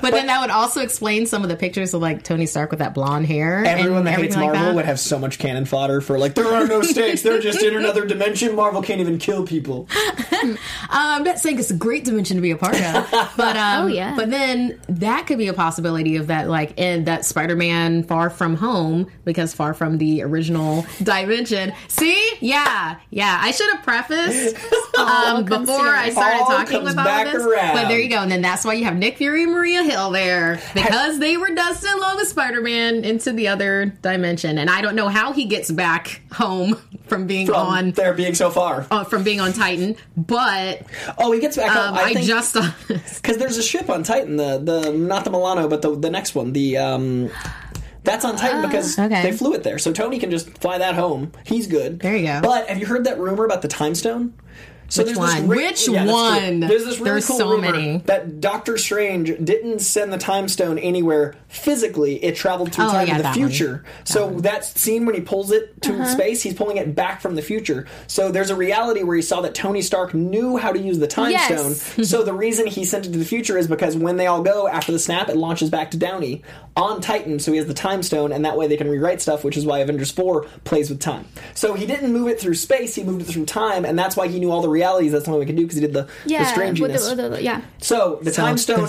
[0.00, 2.78] But, then that would also explain some of the pictures of like Tony Stark with
[2.80, 3.64] that blonde hair.
[3.64, 4.74] Everyone and that hates everything like Marvel that.
[4.76, 7.22] would have so much cannon fodder for like there are no stakes.
[7.22, 8.56] They're just in another dimension.
[8.56, 9.88] Marvel can't even kill people.
[10.42, 10.56] Um,
[10.88, 13.86] I'm not saying it's a great dimension to be a part of, but um, Oh,
[13.88, 14.16] yeah.
[14.16, 18.56] But then that could be a possibility of that, like in that Spider-Man Far From
[18.56, 21.72] Home, because Far From the original dimension.
[21.88, 23.38] See, yeah, yeah.
[23.42, 24.54] I should have prefaced this
[24.98, 27.42] um, before I started All talking about this.
[27.42, 27.74] around.
[27.74, 28.18] But there you go.
[28.18, 31.50] And then that's why you have Nick Fury and Maria Hill there because they were
[31.54, 34.58] dusting along with Spider Man into the other dimension.
[34.58, 36.74] And I don't know how he gets back home
[37.06, 37.90] from being From on.
[37.92, 38.86] there being so far.
[38.90, 40.82] Uh, from being on Titan, but
[41.18, 41.74] Oh, he gets back.
[41.74, 42.00] um, up.
[42.00, 42.54] I, think, just
[42.88, 44.36] because there's a ship on Titan.
[44.36, 46.52] The the not the Milano, but the the next one.
[46.52, 47.30] The um.
[48.04, 49.22] That's on Titan because Ah, okay.
[49.22, 51.32] they flew it there, so Tony can just fly that home.
[51.44, 52.00] He's good.
[52.00, 52.40] There you go.
[52.42, 54.34] But have you heard that rumor about the time stone?
[54.90, 55.48] So Which there's this one?
[55.48, 55.94] re- Which true.
[55.94, 56.60] one?
[56.60, 57.98] There's this really There's cool so rumor many.
[58.06, 62.22] that Doctor Strange didn't send the time stone anywhere physically.
[62.24, 63.48] It traveled through Oh, time yeah, in the that one.
[63.48, 63.84] future.
[64.04, 66.06] So that scene when he pulls it to uh-huh.
[66.06, 67.86] space, he's pulling it back from the future.
[68.08, 71.06] So there's a reality where he saw that Tony Stark knew how to use the
[71.06, 71.80] time Yes.
[71.80, 72.04] stone.
[72.04, 74.66] so the reason he sent it to the future is because when they all go
[74.68, 76.42] after the snap, it launches back to Downey
[76.76, 77.38] on Titan.
[77.38, 79.64] So he has the time stone, and that way they can rewrite stuff, which is
[79.66, 81.26] why Avengers 4 plays with time.
[81.54, 84.28] So he didn't move it through space, he moved it through time, and that's why
[84.28, 85.12] he knew all the realities.
[85.12, 87.08] That's the only we can do because he did the, the Yeah, with strangeness.
[87.08, 87.60] the, with the- yeah.
[87.78, 88.88] So the So time stone,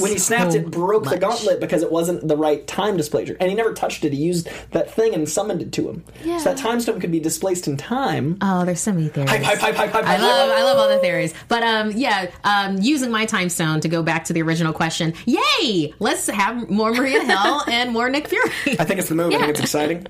[0.00, 3.36] when he snapped so it, broke the gauntlet because it wasn't the right time displacer,
[3.40, 4.12] and he never touched it.
[4.12, 6.04] He used that thing and summoned it to him.
[6.24, 6.38] Yeah.
[6.38, 8.38] So that time stone could be displaced in time.
[8.40, 9.30] oh, there's so many theories.
[9.30, 10.50] Hype, hype, hype, hype, hype, I love.
[10.50, 11.34] I love all the theories.
[11.48, 15.14] But um yeah, um using my time stone to go back to the original question.
[15.26, 15.92] Yay!
[15.98, 18.50] Let's have more Maria Hill and more Nick Fury.
[18.78, 19.34] I think it's the movie.
[19.36, 20.06] I think it's exciting.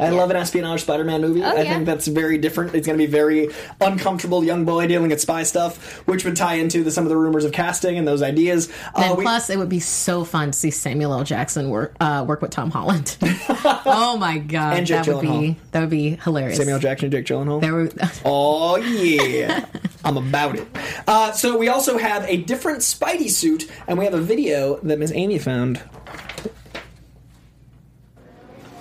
[0.00, 1.42] I love an espionage Spider-Man movie.
[1.42, 1.74] I Oh, yeah.
[1.74, 2.74] think that's very different.
[2.74, 3.48] It's going to be very
[3.80, 7.16] uncomfortable young boy dealing with spy stuff, which would tie into the, some of the
[7.16, 8.68] rumors of casting and those ideas.
[8.94, 11.24] Uh, and we- plus, it would be so fun to see Samuel L.
[11.24, 13.16] Jackson work uh, work with Tom Holland.
[13.22, 16.58] oh my god, And Jake that would be that would be hilarious.
[16.58, 17.60] Samuel Jackson Jake Gyllenhaal.
[17.60, 17.90] There were,
[18.24, 19.64] Oh yeah,
[20.04, 20.68] I'm about it.
[21.06, 24.98] Uh, so we also have a different Spidey suit, and we have a video that
[24.98, 25.82] Miss Amy found.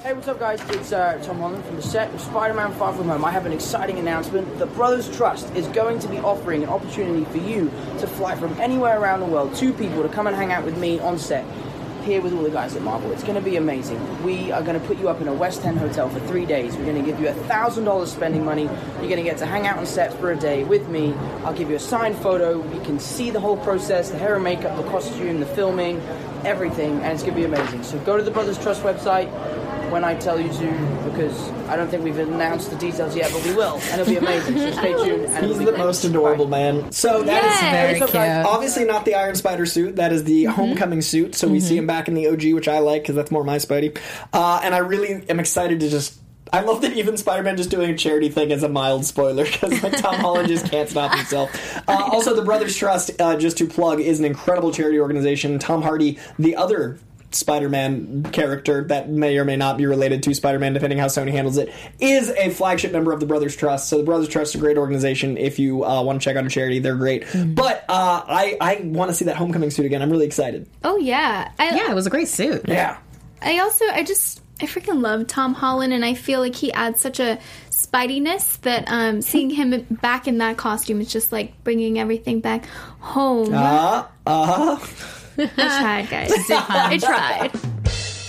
[0.07, 0.61] Hey, what's up, guys?
[0.69, 3.25] It's uh, Tom Holland from the set of Spider-Man Far From Home.
[3.25, 4.57] I have an exciting announcement.
[4.57, 7.65] The Brothers Trust is going to be offering an opportunity for you
[7.99, 10.77] to fly from anywhere around the world, two people to come and hang out with
[10.77, 11.43] me on set.
[12.05, 13.11] Here with all the guys at Marvel.
[13.11, 14.23] It's going to be amazing.
[14.23, 16.77] We are going to put you up in a West End hotel for three days.
[16.77, 18.63] We're going to give you a thousand dollars spending money.
[18.63, 21.13] You're going to get to hang out on set for a day with me.
[21.43, 22.63] I'll give you a signed photo.
[22.73, 25.99] You can see the whole process: the hair and makeup, the costume, the filming,
[26.45, 27.83] everything, and it's going to be amazing.
[27.83, 29.27] So go to the Brothers Trust website
[29.91, 33.43] when I tell you to, because I don't think we've announced the details yet, but
[33.43, 34.57] we will, and it'll be amazing.
[34.57, 35.25] So stay tuned.
[35.25, 35.77] And He's the great.
[35.77, 36.71] most adorable Bye.
[36.71, 36.91] man.
[36.91, 37.71] So that is Yes.
[37.71, 38.45] Very so, cute.
[38.45, 39.95] Obviously not the Iron Spider suit.
[39.97, 41.35] That is the Homecoming suit.
[41.35, 43.57] So we see him back in the OG, which I like because that's more my
[43.57, 43.97] Spidey.
[44.33, 46.19] Uh, and I really am excited to just.
[46.53, 49.83] I love that even Spider-Man just doing a charity thing is a mild spoiler because
[49.83, 51.51] like, Tom Holland just can't stop himself.
[51.89, 55.59] Uh, also, the Brothers Trust, uh, just to plug, is an incredible charity organization.
[55.59, 56.99] Tom Hardy, the other
[57.31, 61.57] Spider-Man character that may or may not be related to Spider-Man, depending how Sony handles
[61.57, 63.89] it, is a flagship member of the Brothers Trust.
[63.89, 65.37] So the Brothers Trust is a great organization.
[65.37, 67.25] If you uh, want to check out a charity, they're great.
[67.33, 70.01] But uh, I I want to see that Homecoming suit again.
[70.01, 70.67] I'm really excited.
[70.83, 71.51] Oh yeah.
[71.59, 72.67] I, yeah, it was a great suit.
[72.67, 72.97] Yeah.
[73.41, 76.99] I also I just I freaking love Tom Holland and I feel like he adds
[76.99, 81.99] such a spidiness that um seeing him back in that costume is just like bringing
[81.99, 82.65] everything back
[82.99, 83.53] home.
[83.53, 84.77] Uh, uh,
[85.57, 86.31] I tried, guys.
[86.49, 87.51] I tried.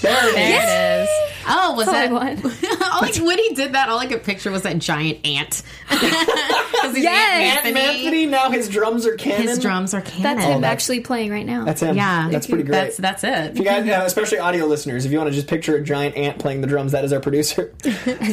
[0.02, 0.34] there it is.
[0.34, 1.08] There it is.
[1.50, 2.12] Oh, was That's that?
[2.12, 2.44] all I want.
[2.82, 5.62] all I, when he did that, all I could picture was that giant ant.
[5.88, 7.56] he's Yes!
[7.56, 9.48] Aunt And Anthony, now his drums are canon.
[9.48, 10.22] His drums are canon.
[10.22, 11.64] That's him that's- actually playing right now.
[11.64, 11.96] That's him.
[11.96, 12.96] Yeah, That's pretty great.
[12.96, 13.56] That's that's it.
[13.56, 16.38] You guys, uh, especially audio listeners, if you want to just picture a giant ant
[16.38, 17.72] playing the drums, that is our producer.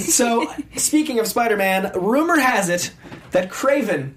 [0.01, 2.91] so, speaking of Spider Man, rumor has it
[3.31, 4.15] that Kraven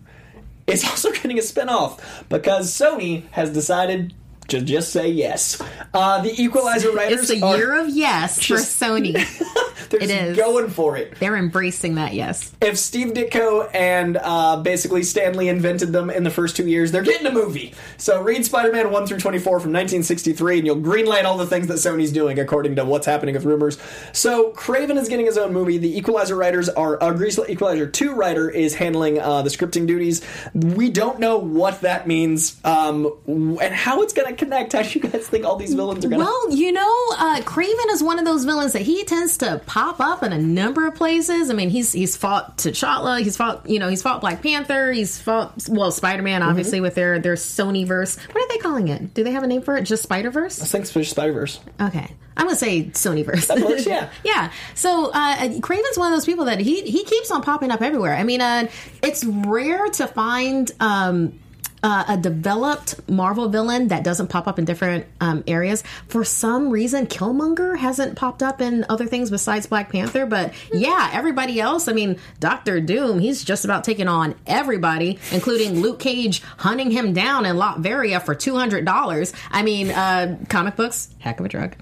[0.66, 4.12] is also getting a spin off because Sony has decided
[4.48, 5.60] to just say yes.
[5.94, 9.12] Uh, the Equalizer writers It's the are year of yes for Sony.
[9.90, 10.36] they're it just is.
[10.36, 11.18] going for it.
[11.18, 12.50] They're embracing that yes.
[12.60, 16.92] If Steve Ditko and uh, basically Stan Lee invented them in the first two years,
[16.92, 17.74] they're getting a movie.
[17.98, 21.66] So read Spider Man 1 through 24 from 1963, and you'll greenlight all the things
[21.68, 23.78] that Sony's doing according to what's happening with rumors.
[24.12, 25.76] So Kraven is getting his own movie.
[25.76, 30.22] The Equalizer writers are, uh, Grease Equalizer 2 writer is handling uh, the scripting duties.
[30.54, 34.72] We don't know what that means um, and how it's going to connect.
[34.72, 36.24] How do you guys think all these villains are going to.
[36.24, 40.00] Well, you know, uh, Kraven is one of those villains that he tends to pop
[40.00, 41.50] up in a number of places.
[41.50, 45.20] I mean, he's he's fought T'Challa, he's fought you know he's fought Black Panther, he's
[45.20, 46.50] fought well Spider Man Mm-hmm.
[46.50, 48.16] obviously with their their Sony verse.
[48.16, 49.12] What are they calling it?
[49.14, 49.82] Do they have a name for it?
[49.82, 50.62] Just Spider Verse?
[50.62, 51.58] I think it's just Spider Verse.
[51.80, 53.46] Okay, I'm gonna say Sony verse.
[53.48, 54.10] That yeah.
[54.24, 54.52] yeah.
[54.74, 58.14] So uh, Kraven's one of those people that he he keeps on popping up everywhere.
[58.14, 58.68] I mean, uh,
[59.02, 60.70] it's rare to find.
[60.80, 61.38] Um,
[61.82, 65.82] uh, a developed Marvel villain that doesn't pop up in different um, areas.
[66.08, 70.26] For some reason, Killmonger hasn't popped up in other things besides Black Panther.
[70.26, 71.88] But yeah, everybody else.
[71.88, 73.18] I mean, Doctor Doom.
[73.18, 78.34] He's just about taking on everybody, including Luke Cage hunting him down in Latveria for
[78.34, 79.32] two hundred dollars.
[79.50, 81.76] I mean, uh, comic books, heck of a drug.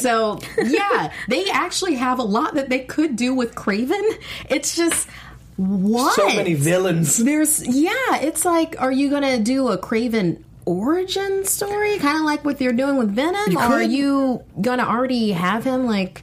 [0.00, 4.16] So yeah, they actually have a lot that they could do with Kraven.
[4.48, 5.08] It's just
[5.56, 7.16] what So many villains.
[7.18, 12.44] there's yeah, it's like, are you gonna do a Kraven origin story, kind of like
[12.44, 16.22] what you're doing with Venom, or are you gonna already have him like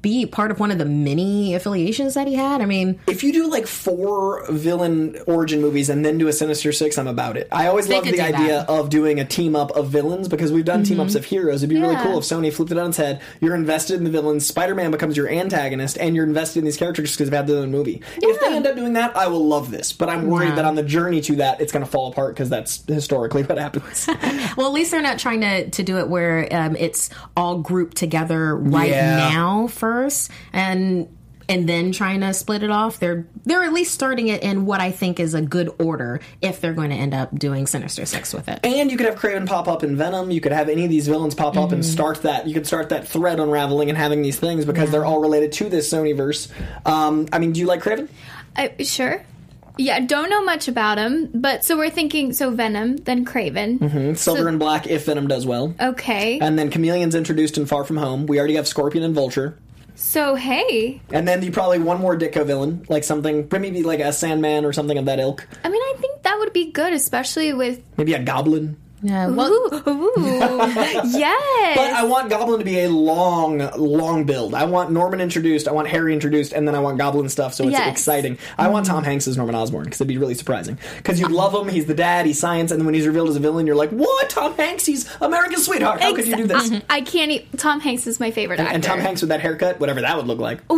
[0.00, 2.60] be part of one of the many affiliations that he had?
[2.60, 6.72] I mean, If you do like four villain origin movies and then do a Sinister
[6.72, 7.48] Six, I'm about it.
[7.52, 8.68] I always love the idea that.
[8.68, 8.72] Mm-hmm.
[8.80, 11.62] of doing a team up of villains because we've done team ups of heroes.
[11.62, 13.20] It'd be really cool if Sony flipped it on its head.
[13.40, 14.46] You're invested in the villains.
[14.46, 17.58] Spider Man becomes your antagonist, and you're invested in these characters because they've had their
[17.58, 18.02] own movie.
[18.16, 19.92] If they end up doing that, I will love this.
[19.92, 20.54] But I'm worried Yeah.
[20.56, 23.58] that on the journey to that, it's going to fall apart because that's historically what
[23.58, 24.06] happens.
[24.56, 27.96] well, at least they're not trying to, to do it where um, it's all grouped
[27.96, 29.16] together right Yeah.
[29.30, 31.08] now first, and
[31.46, 32.98] and then trying to split it off.
[32.98, 36.60] They're they're at least starting it in what I think is a good order if
[36.62, 38.60] they're going to end up doing Sinister Six with it.
[38.64, 40.30] And you could have Kraven pop up in Venom.
[40.30, 41.74] You could have any of these villains pop up Mm-hmm.
[41.74, 42.46] and start that.
[42.46, 45.68] You could start that thread unraveling and having these things because they're all related to
[45.68, 46.50] this Sonyverse.
[46.86, 48.08] Um, I mean, do you like Kraven?
[48.56, 49.22] I, sure.
[49.76, 53.80] Yeah, don't know much about him, but so we're thinking so Venom, then Kraven.
[53.80, 54.14] Mm-hmm.
[54.14, 55.74] Silver and Black if Venom does well.
[55.80, 56.38] Okay.
[56.38, 58.26] And then Chameleon's introduced in Far From Home.
[58.26, 59.58] We already have Scorpion and Vulture.
[59.94, 64.12] So hey, And then you probably one more Ditko villain, like something, maybe like a
[64.12, 65.46] Sandman or something of that ilk.
[65.62, 68.76] I mean, I think that would be good, especially with Maybe a Goblin.
[69.04, 71.76] Yeah, well, ooh, ooh, yes.
[71.76, 74.54] But I want Goblin to be a long, long build.
[74.54, 77.64] I want Norman introduced, I want Harry introduced, and then I want Goblin stuff, so
[77.64, 77.90] it's Yes.
[77.92, 78.38] exciting.
[78.56, 79.04] I want Tom mm-hmm.
[79.04, 80.78] Hanks as Norman Osborn because it'd be really surprising.
[80.96, 83.36] Because you love him, he's the dad, he's science, and then when he's revealed as
[83.36, 84.30] a villain, you're like, what?
[84.30, 84.86] Tom Hanks?
[84.86, 86.00] He's America's sweetheart.
[86.00, 86.70] How could you do this?
[86.70, 86.86] Mm-hmm.
[86.88, 87.30] I can't.
[87.30, 88.72] E- Tom Hanks is my favorite actor.
[88.72, 90.60] And Tom Hanks with that haircut, whatever that would look like.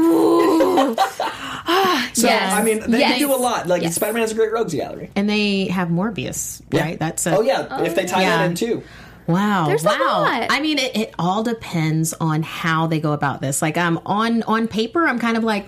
[2.15, 2.53] so Yes.
[2.53, 3.19] I mean, they Yes.
[3.19, 3.67] can do a lot.
[3.67, 3.95] Like Yes.
[3.97, 5.11] Spider-Man has a great rogues gallery.
[5.17, 6.99] and they have Morbius, right?
[6.99, 8.39] That's a, oh yeah, if they tie Yeah.
[8.39, 8.83] that in too.
[9.27, 9.67] Wow.
[9.67, 9.99] There's a wow.
[10.23, 10.47] lot.
[10.51, 13.61] I mean, it, it all depends on how they go about this.
[13.61, 15.67] Like, um, on on paper, I'm kind of like,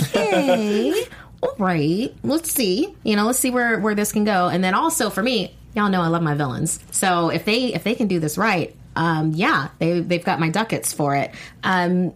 [0.00, 0.92] okay,
[1.42, 2.94] all right, let's see.
[3.02, 4.48] You know, let's see where where this can go.
[4.48, 6.78] And then also for me, y'all know I love my villains.
[6.90, 10.50] So if they if they can do this right, um, yeah, they they've got my
[10.50, 11.30] ducats for it.
[11.64, 12.12] Um.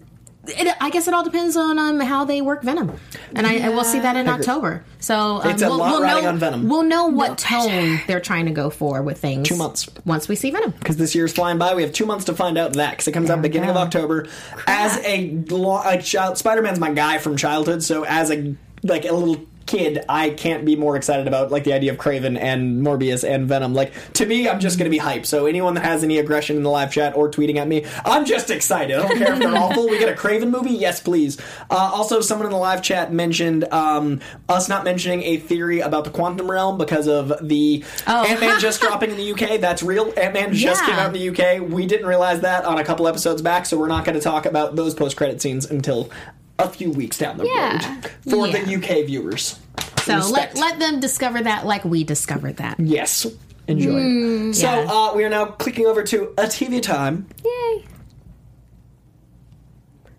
[0.48, 2.98] It, I guess it all depends on um, how they work Venom,
[3.34, 4.84] and I, I will see that in October.
[5.00, 6.68] So um, It's a we'll, lot we'll know on Venom.
[6.68, 9.48] we'll know what tone they're trying to go for with things.
[9.48, 9.88] Two months.
[10.04, 10.70] once we see Venom.
[10.72, 11.74] because this year's flying by.
[11.74, 13.72] We have two months to find out that because it comes out beginning go.
[13.74, 14.28] of October.
[14.66, 19.12] As a, lo- a child, Spider-Man's my guy from childhood, so as a like a
[19.12, 23.28] little kid, I can't be more excited about like the idea of Kraven and Morbius
[23.28, 23.74] and Venom.
[23.74, 25.26] Like to me, I'm just going to be hyped.
[25.26, 28.24] So anyone that has any aggression in the live chat or tweeting at me, I'm
[28.24, 28.96] just excited.
[28.96, 29.88] I don't care if they're awful.
[29.88, 31.38] We get a Kraven movie, yes, please.
[31.70, 36.04] Uh, also, someone in the live chat mentioned um, us not mentioning a theory about
[36.04, 38.24] the quantum realm because of the Oh.
[38.24, 39.60] Ant Man just dropping in the UK.
[39.60, 40.12] That's real.
[40.16, 40.86] Ant Man just Yeah.
[40.90, 41.68] came out in the UK.
[41.70, 44.46] We didn't realize that on a couple episodes back, so we're not going to talk
[44.46, 46.10] about those post credit scenes until
[46.58, 47.72] a few weeks down the Yeah.
[47.74, 48.62] road for Yeah.
[48.64, 49.58] the UK viewers.
[50.00, 50.56] So let, Respect.
[50.58, 52.78] let them discover that like we discovered that.
[52.78, 53.26] Yes.
[53.68, 54.52] Enjoy.
[54.52, 54.86] so yeah.
[54.88, 57.26] uh, we are now clicking over to a TV time.
[57.44, 57.84] Yay.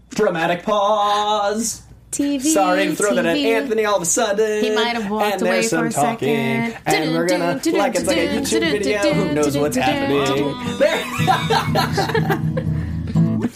[0.10, 1.84] Dramatic pause.
[2.12, 2.42] TV.
[2.42, 4.64] Sorry to throw that at Anthony all of a sudden.
[4.64, 6.82] He might have walked and away there's some for a talking, second.
[6.86, 10.56] And we're gonna, like it's like a YouTube video, who knows what's happening.
[10.80, 12.64] There.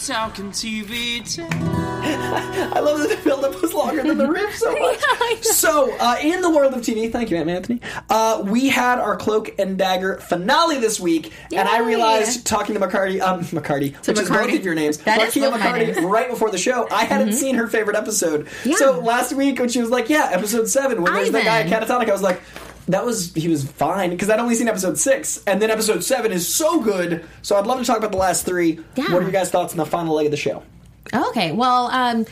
[0.08, 1.22] Talking TV.
[1.54, 5.44] I love that the build-up was longer than the riff so much.
[5.44, 7.80] so, uh, in the world of TV, thank you, Aunt Anthony.
[8.10, 12.82] Uh, we had our Cloak and Dagger finale this week, and I realized talking to
[12.82, 15.94] McCarty, um, McCarty, which is both of your names, That Markeia McCarty.
[15.94, 16.06] Mm-hmm.
[16.08, 18.48] right before the show, I hadn't seen her favorite episode.
[18.66, 18.78] Yeah.
[18.78, 21.68] So last week when she was like, "Yeah, episode seven, when there's that guy at
[21.68, 21.88] Ivan.
[21.88, 22.42] Catatonic," I was like.
[22.88, 26.32] That was he was fine because I'd only seen episode six, and then episode seven
[26.32, 27.26] is so good.
[27.42, 28.80] So I'd love to talk about the last three.
[28.96, 29.04] Yeah.
[29.14, 30.64] What are your guys' thoughts on the final leg of the show?
[31.14, 32.26] Okay, well, um,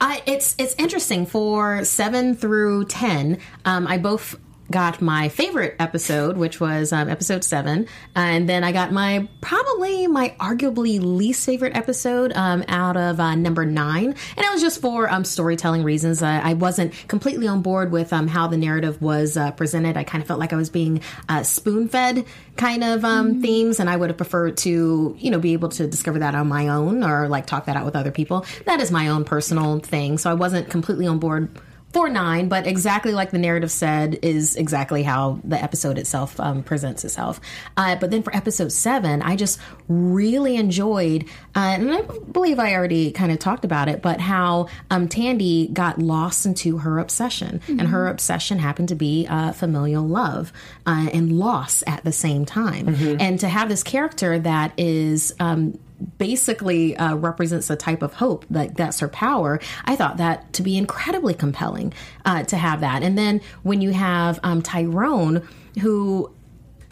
[0.00, 3.38] I, it's it's interesting for seven through ten.
[3.64, 4.36] Um, I both
[4.70, 10.06] got my favorite episode, which was um, episode seven, and then I got my probably
[10.06, 14.80] my arguably least favorite episode um, out of uh, number nine, and it was just
[14.80, 16.22] for um, storytelling reasons.
[16.22, 19.96] I, I wasn't completely on board with um, how the narrative was uh, presented.
[19.96, 22.24] I kind of felt like I was being uh, spoon fed
[22.56, 25.86] kind of um, themes, and I would have preferred to you know be able to
[25.86, 28.46] discover that on my own or like talk that out with other people.
[28.66, 31.48] That is my own personal thing, so I wasn't completely on board
[31.92, 36.62] for nine, but exactly like the narrative said, is exactly how the episode itself um,
[36.62, 37.40] presents itself.
[37.76, 41.24] Uh, but then for episode seven, I just really enjoyed,
[41.56, 45.66] uh, and I believe I already kind of talked about it, but how um, Tandy
[45.68, 50.52] got lost into her obsession, and her obsession happened to be uh, familial love
[50.86, 52.88] uh, and loss at the same time,
[53.20, 55.34] and to have this character that is.
[55.40, 55.78] Um,
[56.18, 59.60] basically uh, represents a type of hope that that's her power.
[59.84, 61.92] I thought that to be incredibly compelling
[62.24, 63.02] uh, to have that.
[63.02, 65.46] And then when you have um, Tyrone,
[65.80, 66.32] who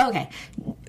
[0.00, 0.30] Okay,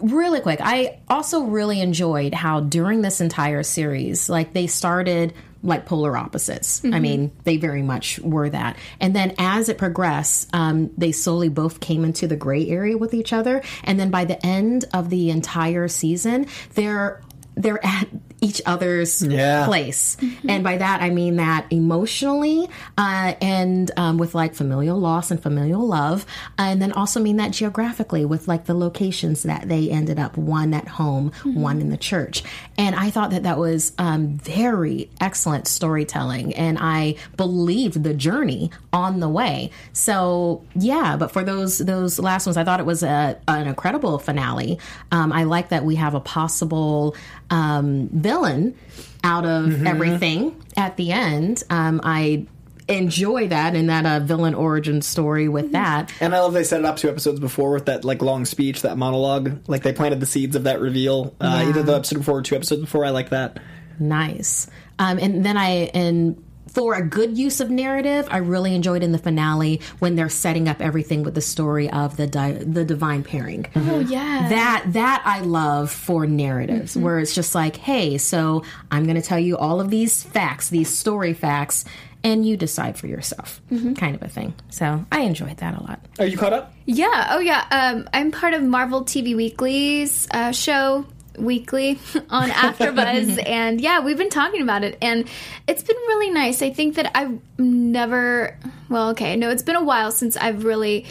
[0.03, 0.59] really quick.
[0.61, 6.83] I also really enjoyed how during this entire series, like they started like polar opposites.
[6.85, 8.77] I mean, they very much were that.
[8.99, 13.13] And then as it progressed, um, they slowly both came into the gray area with
[13.13, 13.61] each other.
[13.83, 17.21] And then by the end of the entire season, they're
[17.59, 18.07] they're at
[18.41, 19.65] each other's Yeah.
[19.65, 20.15] place.
[20.47, 25.41] And by that, I mean that emotionally uh, and um, with like familial loss and
[25.41, 26.25] familial love.
[26.57, 30.73] And then also mean that geographically with like the locations that they ended up one
[30.73, 32.43] at home, one in the church.
[32.77, 36.53] And I thought that that was um, very excellent storytelling.
[36.55, 39.71] And I believed the journey on the way.
[39.93, 44.17] So yeah, but for those those last ones, I thought it was a, an incredible
[44.19, 44.79] finale.
[45.11, 47.15] Um, I like that we have a possible
[47.49, 48.75] um, villain
[49.23, 51.63] out of everything at the end.
[51.69, 52.45] Um, I
[52.87, 56.11] enjoy that and that uh, villain origin story with that.
[56.19, 58.81] And I love they set it up two episodes before with that like long speech,
[58.81, 59.59] that monologue.
[59.67, 61.35] Like they planted the seeds of that reveal.
[61.39, 61.69] Uh, Yeah.
[61.69, 63.05] Either the episode before or two episodes before.
[63.05, 63.59] I like that.
[63.99, 64.67] Nice.
[64.97, 69.11] Um, and then I and for a good use of narrative, I really enjoyed in
[69.11, 73.23] the finale when they're setting up everything with the story of the di- the divine
[73.23, 73.65] pairing.
[73.75, 74.47] Oh yeah.
[74.49, 79.21] That that I love for narratives where it's just like, hey, so I'm going to
[79.21, 81.85] tell you all of these facts, these story facts,
[82.23, 83.61] and you decide for yourself,
[83.95, 84.53] kind of a thing.
[84.69, 86.01] So I enjoyed that a lot.
[86.19, 86.73] Are you caught up?
[86.85, 87.27] Yeah.
[87.31, 87.65] Oh, yeah.
[87.71, 91.05] Um, I'm part of Marvel TV Weekly's uh, show
[91.39, 95.27] weekly on AfterBuzz, and yeah, we've been talking about it, and
[95.67, 96.61] it's been really nice.
[96.61, 98.57] I think that I've never.
[98.89, 101.05] Well, okay, no, it's been a while since I've really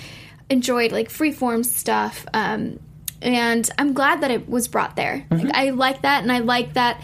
[0.50, 2.26] enjoyed like freeform stuff.
[2.34, 2.80] Um,
[3.20, 5.26] and I'm glad that it was brought there.
[5.30, 7.02] Like, I like that, and I like that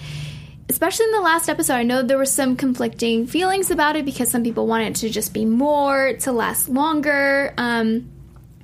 [0.68, 4.31] especially in the last episode, I know there were some conflicting feelings about it because
[4.31, 7.53] some people wanted it to just be more, to last longer.
[7.59, 8.11] Um,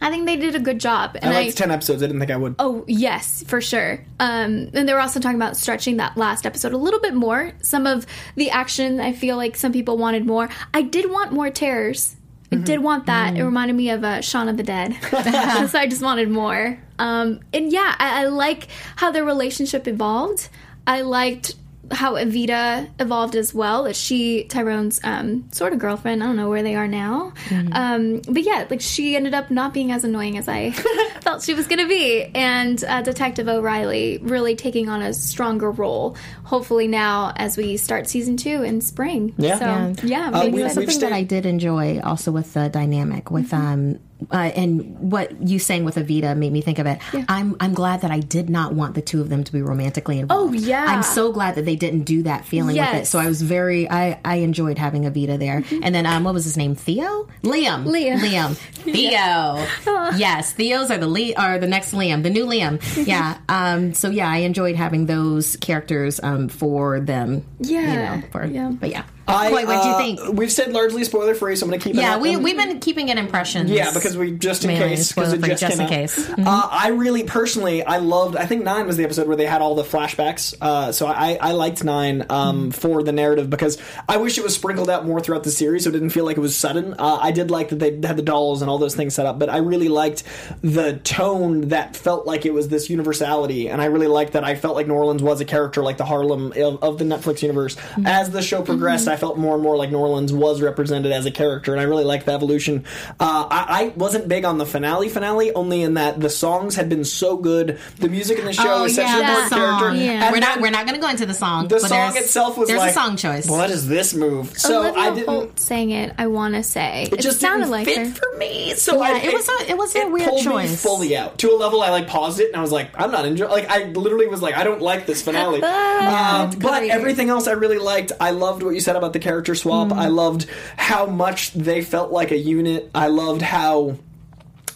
[0.01, 1.17] I think they did a good job.
[1.21, 2.03] And I liked 10 episodes.
[2.03, 2.55] I didn't think I would.
[2.59, 4.05] Oh yes, for sure.
[4.19, 7.53] Um, and they were also talking about stretching that last episode a little bit more.
[7.63, 10.49] Some of the action, I feel like some people wanted more.
[10.73, 12.17] I did want more terrors.
[12.53, 13.37] I did want that.
[13.37, 16.81] It reminded me of uh, Shaun of the Dead, so I just wanted more.
[16.99, 20.49] Um, and yeah, I, I like how their relationship evolved.
[20.85, 21.55] I liked
[21.91, 23.84] how Evita evolved as well.
[23.84, 26.22] That she Tyrone's um, sort of girlfriend.
[26.22, 27.32] I don't know where they are now.
[27.72, 30.70] Um, but yeah, like she ended up not being as annoying as I
[31.20, 35.70] thought she was going to be, and uh, Detective O'Reilly really taking on a stronger
[35.70, 36.16] role.
[36.45, 39.34] Hopefully now as we start season two in spring.
[39.36, 39.59] Yeah.
[39.59, 39.95] So Yeah.
[40.05, 43.53] yeah, I'm Uh, we- Something stayed- that I did enjoy also with the dynamic with
[43.55, 43.99] um
[44.31, 46.99] uh, and what you saying with Evita made me think of it.
[47.29, 50.18] I'm I'm glad that I did not want the two of them to be romantically
[50.18, 50.55] involved.
[50.55, 50.85] Oh, yeah.
[50.87, 53.07] I'm so glad that they didn't do that feeling with it.
[53.07, 55.62] So I was very I I enjoyed having Evita there.
[55.83, 56.75] And then um what was his name?
[56.75, 57.29] Theo?
[57.43, 57.85] Liam.
[57.87, 58.18] Liam.
[58.18, 58.57] Liam.
[58.95, 60.12] Theo.
[60.16, 62.81] yes, Theos are the lead are the next Liam, the new Liam.
[63.07, 63.39] Yeah.
[63.49, 67.45] Um so yeah, I enjoyed having those characters um for them.
[67.61, 67.81] Yeah.
[67.81, 68.71] You know, for Yeah.
[68.71, 69.05] but yeah.
[69.31, 70.39] I, Boy, what'd you uh, think?
[70.39, 72.81] We've said largely spoiler free, so I'm going to keep it Yeah, we we've been
[72.81, 73.70] keeping it impressions.
[73.70, 75.91] Yeah, because we just in Mainly case because it just, just came in out.
[75.91, 76.28] case.
[76.28, 76.47] Mm-hmm.
[76.47, 78.37] Uh, I really personally I loved.
[78.37, 80.55] I think nine was the episode where they had all the flashbacks.
[80.61, 82.70] Uh, so I, I liked nine um, Mm-hmm.
[82.70, 83.78] for the narrative because
[84.09, 86.37] I wish it was sprinkled out more throughout the series, so it didn't feel like
[86.37, 86.95] it was sudden.
[86.99, 89.39] Uh, I did like that they had the dolls and all those things set up,
[89.39, 90.24] but I really liked
[90.62, 94.55] the tone that felt like it was this universality, and I really liked that I
[94.57, 97.76] felt like New Orleans was a character like the Harlem of, of the Netflix universe.
[97.76, 98.07] Mm-hmm.
[98.07, 101.27] As the show progressed, I felt more and more like New Orleans was represented as
[101.27, 102.85] a character, and I really liked the evolution.
[103.21, 106.89] Uh, I, I wasn't big on the finale finale, only in that the songs had
[106.89, 107.79] been so good.
[107.99, 109.79] The music in the show Oh is such yeah, an the important song.
[109.81, 110.05] character.
[110.05, 110.33] Yeah.
[110.33, 111.68] We're not we're not going to go into the song.
[111.68, 113.49] The but song there's- itself was there's like a song choice.
[113.49, 114.59] What is this move?
[114.59, 115.29] So Olivia I didn't.
[115.29, 116.14] Holt sang it.
[116.18, 118.12] I want to say it just sounded didn't like fit her.
[118.14, 118.75] for me.
[118.75, 120.83] So Yeah, I, it was a- it was a weird pulled Me choice.
[120.83, 123.27] fully out to a level I like paused it and I was like, I'm not
[123.27, 123.51] enjoying.
[123.51, 125.62] Like I literally was like, I don't like this finale.
[125.62, 128.12] um, but everything else I really liked.
[128.21, 129.89] I loved what you said about the character swap.
[129.89, 129.97] Mm.
[129.97, 130.47] I loved
[130.77, 132.91] how much they felt like a unit.
[132.95, 133.97] I loved how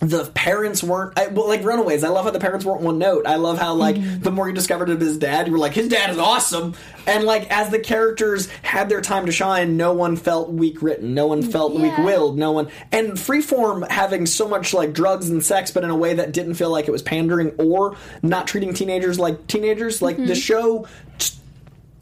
[0.00, 2.04] the parents weren't I, well, like Runaways.
[2.04, 3.26] I love how the parents weren't one note.
[3.26, 5.88] I love how like the more you discovered of his dad, you were like, his
[5.88, 6.74] dad is awesome.
[7.06, 11.14] And like as the characters had their time to shine, no one felt weak written,
[11.14, 12.68] no one felt weak willed, no one.
[12.92, 16.54] And Freeform having so much like drugs and sex, but in a way that didn't
[16.54, 20.02] feel like it was pandering or not treating teenagers like teenagers.
[20.02, 20.86] Like the show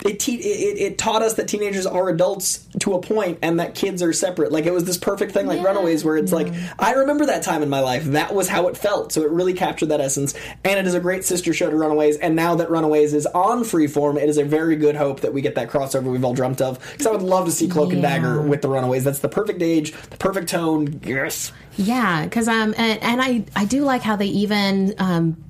[0.05, 3.74] it, te- it it taught us that teenagers are adults to a point and that
[3.74, 4.50] kids are separate.
[4.53, 5.68] Like it was this perfect thing, like Yeah.
[5.68, 8.05] Runaways, where it's like I remember that time in my life.
[8.05, 9.12] That was how it felt.
[9.12, 10.34] So it really captured that essence,
[10.64, 12.16] and it is a great sister show to Runaways.
[12.18, 15.40] And now that Runaways is on Freeform, it is a very good hope that we
[15.40, 16.78] get that crossover we've all dreamt of.
[16.92, 19.05] Because I would love to see Cloak and Dagger with the Runaways.
[19.05, 21.00] That's the perfect age, the perfect tone.
[21.05, 21.53] Yes.
[21.76, 25.44] Yeah, because um, and, and I I do like how they even um.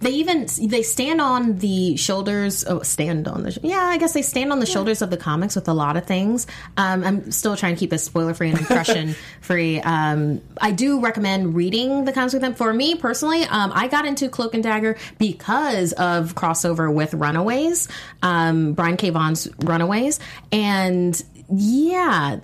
[0.00, 2.64] They even they stand on the shoulders.
[2.66, 3.82] Oh, stand on the yeah.
[3.82, 6.46] I guess they stand on the shoulders of the comics with a lot of things.
[6.76, 9.80] Um, I'm still trying to keep this spoiler free and impression free.
[9.96, 12.54] Um, I do recommend reading the comics with them.
[12.54, 17.88] For me personally, um, I got into Cloak and Dagger because of crossover with Runaways,
[18.22, 19.10] um, Brian K.
[19.10, 20.20] Vaughan's Runaways,
[20.52, 22.40] and yeah,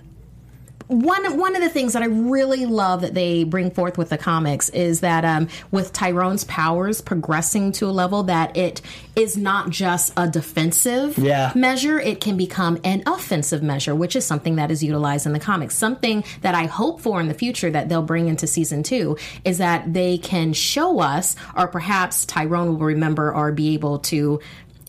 [0.87, 4.17] one one of the things that I really love that they bring forth with the
[4.17, 8.81] comics is that um, with Tyrone's powers progressing to a level that it
[9.15, 11.51] is not just a defensive Yeah.
[11.55, 15.39] measure; it can become an offensive measure, which is something that is utilized in the
[15.39, 15.75] comics.
[15.75, 19.57] Something that I hope for in the future that they'll bring into season two is
[19.59, 24.39] that they can show us, or perhaps Tyrone will remember or be able to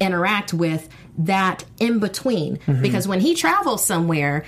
[0.01, 4.45] interact with that in between because when he travels somewhere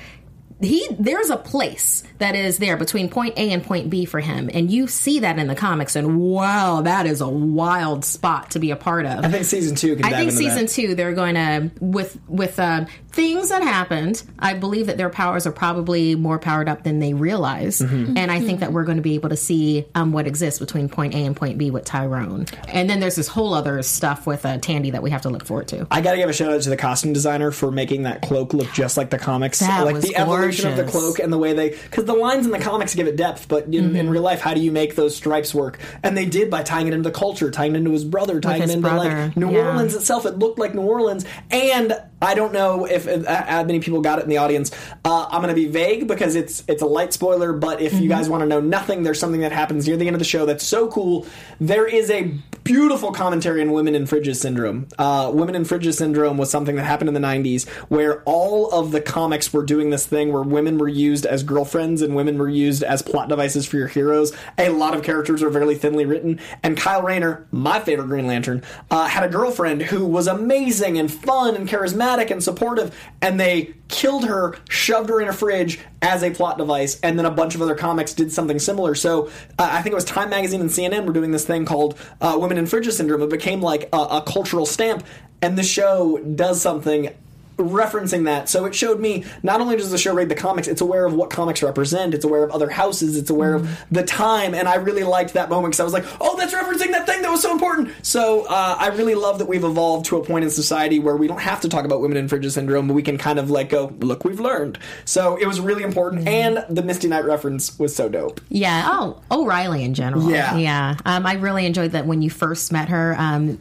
[0.60, 4.48] he there's a place that is there between point A and point B for him,
[4.52, 5.96] and you see that in the comics.
[5.96, 9.24] And wow, that is a wild spot to be a part of.
[9.24, 10.68] I think season two can I think season that.
[10.70, 14.22] two they're going to with with uh, things that happened.
[14.38, 18.16] I believe that their powers are probably more powered up than they realize, Mm-hmm.
[18.16, 20.88] and I think that we're going to be able to see um, what exists between
[20.88, 22.46] point A and point B with Tyrone.
[22.68, 25.44] And then there's this whole other stuff with uh, Tandy that we have to look
[25.44, 25.86] forward to.
[25.90, 28.72] I gotta give a shout out to the costume designer for making that cloak look
[28.72, 29.58] just like the comics.
[29.60, 30.14] That like was the
[30.50, 33.16] of the cloak and the way they, because the lines in the comics give it
[33.16, 33.96] depth, but in, Mm-hmm.
[33.96, 35.78] in real life, how do you make those stripes work?
[36.02, 38.62] And they did by tying it into the culture, tying it into his brother, tying
[38.62, 39.66] his it into brother, like New yeah.
[39.68, 40.26] Orleans itself.
[40.26, 41.92] It looked like New Orleans, and
[42.22, 44.70] I don't know if uh, uh, many people got it in the audience.
[45.04, 48.02] Uh, I'm going to be vague because it's it's a light spoiler, but if Mm-hmm.
[48.02, 50.24] you guys want to know nothing, there's something that happens near the end of the
[50.24, 51.26] show that's so cool.
[51.60, 52.34] There is a
[52.64, 54.88] beautiful commentary on women in Fridges syndrome.
[54.98, 58.90] Uh, women in Fridges syndrome was something that happened in the 90s where all of
[58.92, 62.48] the comics were doing this thing where women were used as girlfriends and women were
[62.48, 64.32] used as plot devices for your heroes.
[64.58, 68.62] A lot of characters are very thinly written, and Kyle Rayner, my favorite Green Lantern,
[68.90, 73.74] uh, had a girlfriend who was amazing and fun and charismatic and supportive, and they
[73.88, 77.54] killed her, shoved her in a fridge as a plot device, and then a bunch
[77.54, 78.94] of other comics did something similar.
[78.94, 79.28] So
[79.58, 82.36] uh, I think it was Time Magazine and CNN were doing this thing called uh,
[82.38, 83.22] Women in Fridges Syndrome.
[83.22, 85.04] It became like a, a cultural stamp,
[85.40, 87.10] and the show does something
[87.56, 88.48] referencing that.
[88.48, 91.14] So it showed me not only does the show read the comics, it's aware of
[91.14, 94.76] what comics represent, it's aware of other houses, it's aware of the time, and I
[94.76, 97.42] really liked that moment because I was like, oh, that's referencing that thing that was
[97.42, 97.92] so important.
[98.02, 101.28] So uh, I really love that we've evolved to a point in society where we
[101.28, 103.70] don't have to talk about women in Fridges syndrome, but we can kind of like
[103.70, 104.78] go, look, we've learned.
[105.04, 108.40] So it was really important, and the Misty Knight reference was so dope.
[108.48, 108.86] Yeah.
[108.86, 110.30] Oh, O'Reilly in general.
[110.30, 110.56] Yeah.
[110.56, 110.96] Yeah.
[111.04, 113.14] Um, I really enjoyed that when you first met her.
[113.18, 113.58] Um,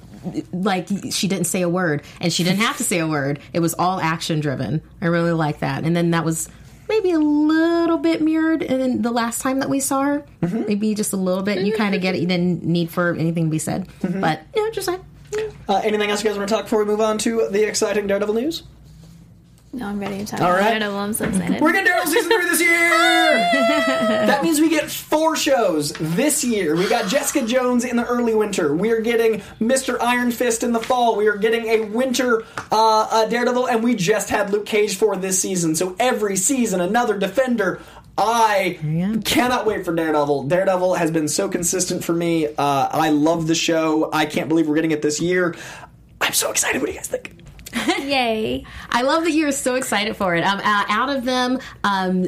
[0.52, 3.40] like she didn't say a word, and she didn't have to say a word.
[3.54, 4.82] It was all action driven.
[5.02, 5.84] I really like that.
[5.84, 6.50] And then that was
[6.88, 10.26] maybe a little bit mirrored in the last time that we saw her.
[10.42, 10.66] Mm-hmm.
[10.68, 11.66] Maybe just a little bit.
[11.66, 12.22] You kind of get it.
[12.22, 13.88] You didn't need for anything to be said.
[14.02, 14.22] Mm-hmm.
[14.22, 15.02] But you know, just like.
[15.68, 18.08] Uh, anything else you guys want to talk before we move on to the exciting
[18.08, 18.64] Daredevil news?
[19.76, 20.70] No, I'm ready to talk All about right.
[20.70, 20.98] Daredevil.
[20.98, 21.60] I'm so excited.
[21.62, 22.90] We're getting Daredevil season three this year.
[24.26, 26.78] that means we get four shows this year.
[26.78, 28.74] We got Jessica Jones in the early winter.
[28.74, 31.18] We are getting Mister Iron Fist in the fall.
[31.18, 35.18] We are getting a winter uh, uh, Daredevil, and we just had Luke Cage for
[35.18, 35.76] this season.
[35.76, 37.82] So every season, another Defender.
[38.18, 39.18] I Yeah.
[39.26, 40.44] cannot wait for Daredevil.
[40.44, 42.48] Daredevil has been so consistent for me.
[42.48, 44.10] Uh, I love the show.
[44.14, 45.54] I can't believe we're getting it this year.
[46.22, 46.80] I'm so excited.
[46.82, 47.34] What do you guys think?
[48.00, 48.66] Yay.
[48.90, 50.44] I love that you're so excited for it.
[50.44, 52.26] Um, out of them, um,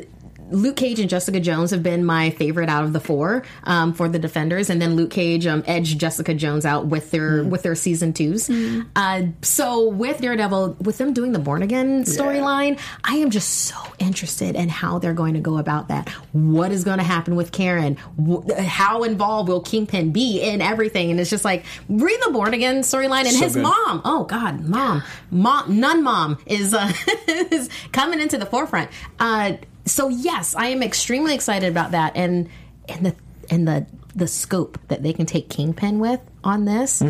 [0.49, 4.07] Luke Cage and Jessica Jones have been my favorite out of the four um, for
[4.09, 7.75] the Defenders, and then Luke Cage um, edged Jessica Jones out with their with their
[7.75, 13.29] season 2s Uh, so with Daredevil, with them doing the Born Again storyline, I am
[13.29, 16.09] just so interested in how they're going to go about that.
[16.31, 17.97] What is going to happen with Karen?
[18.57, 21.11] How involved will Kingpin be in everything?
[21.11, 23.63] And it's just like read the Born Again storyline and So his good.
[23.63, 24.01] mom.
[24.05, 26.91] Oh God, mom, mom, nun mom is uh,
[27.27, 28.89] is coming into the forefront.
[29.19, 29.53] Uh,
[29.89, 32.49] so yes, I am extremely excited about that, and
[32.88, 33.15] and the
[33.49, 33.85] and the
[34.15, 37.01] the scope that they can take Kingpin with on this,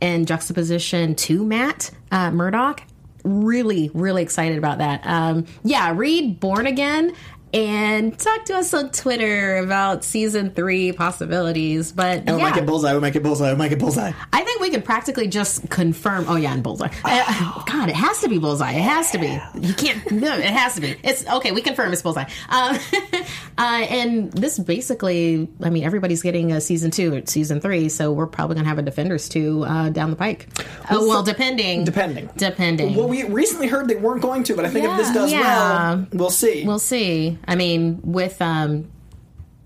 [0.00, 2.82] and juxtaposition to Matt uh, Murdock.
[3.24, 5.00] Really, really excited about that.
[5.06, 7.14] Um, yeah, read Born Again
[7.54, 11.92] and talk to us on Twitter about season three possibilities.
[11.92, 12.92] But Oh, yeah, make it bullseye.
[12.92, 13.50] We make it bullseye.
[13.52, 14.12] Oh, make it bullseye.
[14.32, 16.24] I think we can practically just confirm.
[16.28, 16.88] Oh yeah, and bullseye.
[17.04, 18.72] Uh, God, it has to be bullseye.
[18.72, 19.38] It has to be.
[19.60, 20.10] You can't.
[20.10, 20.96] No, it has to be.
[21.04, 21.52] It's okay.
[21.52, 22.28] We confirm it's bullseye.
[22.48, 22.76] Um,
[23.58, 28.12] uh, and this basically, I mean, everybody's getting a season two, or season three, so
[28.12, 30.48] we're probably gonna have a Defenders two uh, down the pike.
[30.90, 31.84] Oh well, depending.
[31.84, 32.28] Depending.
[32.36, 32.96] Depending.
[32.96, 35.40] Well, we recently heard they weren't going to, but I think if this does Yeah.
[35.40, 36.64] well, we'll see.
[36.66, 37.38] We'll see.
[37.46, 38.90] I mean, with um,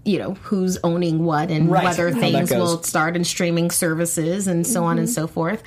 [0.05, 1.85] you know, who's owning what and Right.
[1.85, 5.63] whether things will start in streaming services and so on and so forth.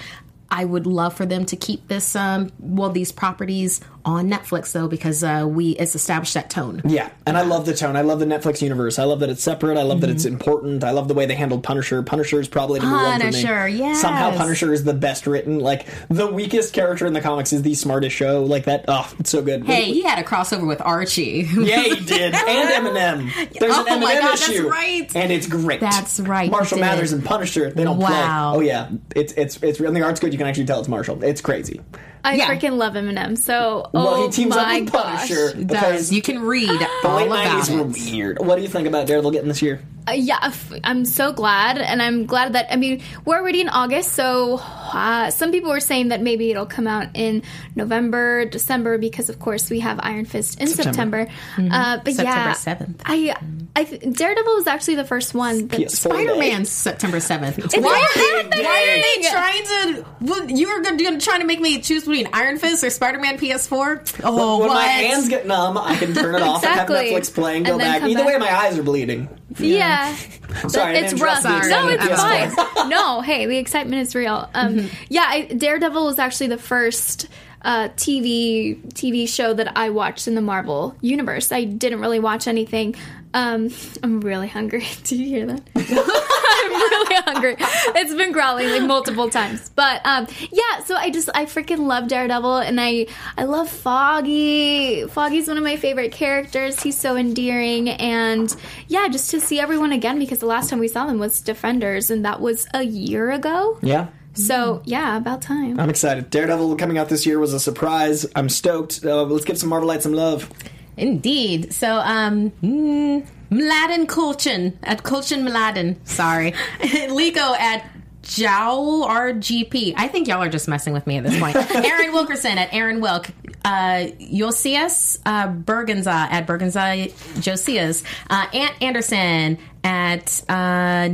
[0.52, 4.88] I would love for them to keep this, um, well, these properties on Netflix though,
[4.88, 6.82] because uh, we it's established that tone.
[6.84, 7.95] Yeah, and I love the tone.
[7.95, 8.97] I love the Netflix universe.
[8.99, 9.78] I love that it's separate.
[9.78, 10.84] I love that it's important.
[10.84, 12.02] I love the way they handled Punisher.
[12.04, 13.32] Punisher is probably number one for me.
[13.32, 14.02] Punisher, yes.
[14.02, 15.60] Somehow Punisher is the best written.
[15.60, 18.43] Like the weakest character in the comics is the smartest show.
[18.43, 18.86] Like that.
[18.88, 19.66] Oh, it's so good.
[19.66, 21.47] Hey, he had a crossover with Archie.
[21.62, 22.34] Yeah, he did.
[22.34, 23.32] And Eminem.
[23.60, 24.68] There's an Oh my Eminem God, that's issue.
[24.68, 25.16] right.
[25.16, 25.80] And it's great.
[25.80, 26.80] That's right, Marshall.
[26.80, 28.54] Mathers and Punisher, they don't Wow.
[28.56, 28.58] play.
[28.58, 28.89] Oh yeah.
[29.16, 31.23] It's it's it's and the art's good, you can actually tell it's Marshall.
[31.23, 31.79] It's crazy.
[32.23, 32.47] I Yeah.
[32.49, 33.37] freaking love Eminem.
[33.37, 35.27] So, well, oh he teams my up with gosh.
[35.29, 35.65] Punisher Does.
[35.65, 37.87] because You can read the all late about nineties were it.
[38.11, 38.39] weird.
[38.45, 39.81] What do you think about Daredevil getting this year?
[40.08, 40.52] Uh, yeah,
[40.84, 45.30] I'm so glad, and I'm glad that I mean we're already in August, so uh,
[45.30, 47.43] some people were saying that maybe it'll come out in
[47.76, 51.28] November, December, because of course we have Iron Fist in September.
[51.58, 53.02] Uh, but yeah, 7th.
[53.06, 53.36] I,
[53.76, 57.60] I Daredevil was actually the first one that Spider Man September seventh.
[57.60, 60.06] It's Why, are they- why are they trying to?
[60.22, 63.20] Well, you were gonna, gonna trying to make me choose between Iron Fist or Spider
[63.20, 64.22] Man PS4?
[64.24, 64.76] Oh, when what?
[64.76, 66.97] my hands get numb, I can turn it off Exactly.
[66.97, 68.10] and have Netflix playing, go And then back.
[68.10, 69.30] Either way, my eyes are bleeding.
[69.58, 70.16] Yeah.
[70.68, 71.43] Sorry, it's rough.
[71.45, 72.89] interrupt the No, it's Yes, fine.
[72.89, 74.49] no, hey, the excitement is real.
[74.54, 77.28] Um, Yeah, I, Daredevil was actually the first
[77.64, 81.51] uh, TV TV show that I watched in the Marvel universe.
[81.51, 82.95] I didn't really watch anything.
[83.34, 83.70] Um,
[84.03, 84.86] I'm really hungry.
[85.03, 85.62] Do you hear that?
[85.76, 87.55] I'm really hungry.
[87.59, 89.70] It's been growling like multiple times.
[89.70, 93.07] But um, yeah, so I just I freaking love Daredevil and I
[93.38, 95.07] I love Foggy.
[95.07, 96.82] Foggy's one of my favorite characters.
[96.82, 98.53] He's so endearing and
[98.88, 102.12] yeah, just to see everyone again because the last time we saw them was Defenders
[102.12, 103.78] and that was a year ago.
[103.82, 104.07] Yeah.
[104.34, 105.79] So yeah, about time.
[105.79, 106.29] I'm excited.
[106.29, 108.25] Daredevil coming out this year was a surprise.
[108.36, 109.03] I'm stoked.
[109.05, 110.49] Uh, let's give some Marvelite some love.
[110.97, 111.73] Indeed.
[111.73, 115.97] So, um, mm, Mladen Kulchin at Kulchin Mladen.
[116.07, 117.89] Sorry, Lico at
[118.21, 119.93] Jowl RGP.
[119.97, 121.55] I think y'all are just messing with me at this point.
[121.75, 123.29] Aaron Wilkerson at Aaron Wilk.
[123.65, 127.11] Uh, Josias uh, Bergenza at Bergenza
[127.41, 128.03] Josias.
[128.29, 131.09] Uh, Ant Anderson at uh,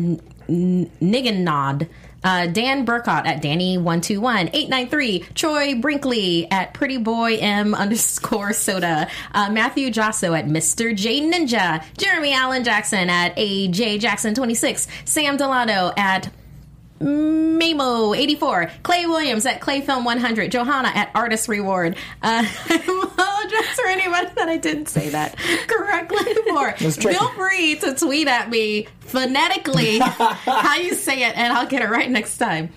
[0.49, 1.87] N- Niggenod.
[2.27, 9.49] Uh, Dan Burkott at Danny121, 893, Troy Brinkley at Pretty Boy M underscore soda, uh,
[9.49, 10.93] Matthew Jasso at Mr.
[10.93, 16.29] J Ninja, Jeremy Allen Jackson at AJ Jackson 26, Sam Delano at
[16.99, 21.95] Mamo 84, Clay Williams at Clayfilm 100, Johanna at Artist Reward.
[22.21, 25.37] Uh, I apologize for anybody that I didn't say that
[25.67, 26.73] correctly before.
[26.73, 31.89] Feel free to tweet at me phonetically how you say it, and I'll get it
[31.89, 32.69] right next time.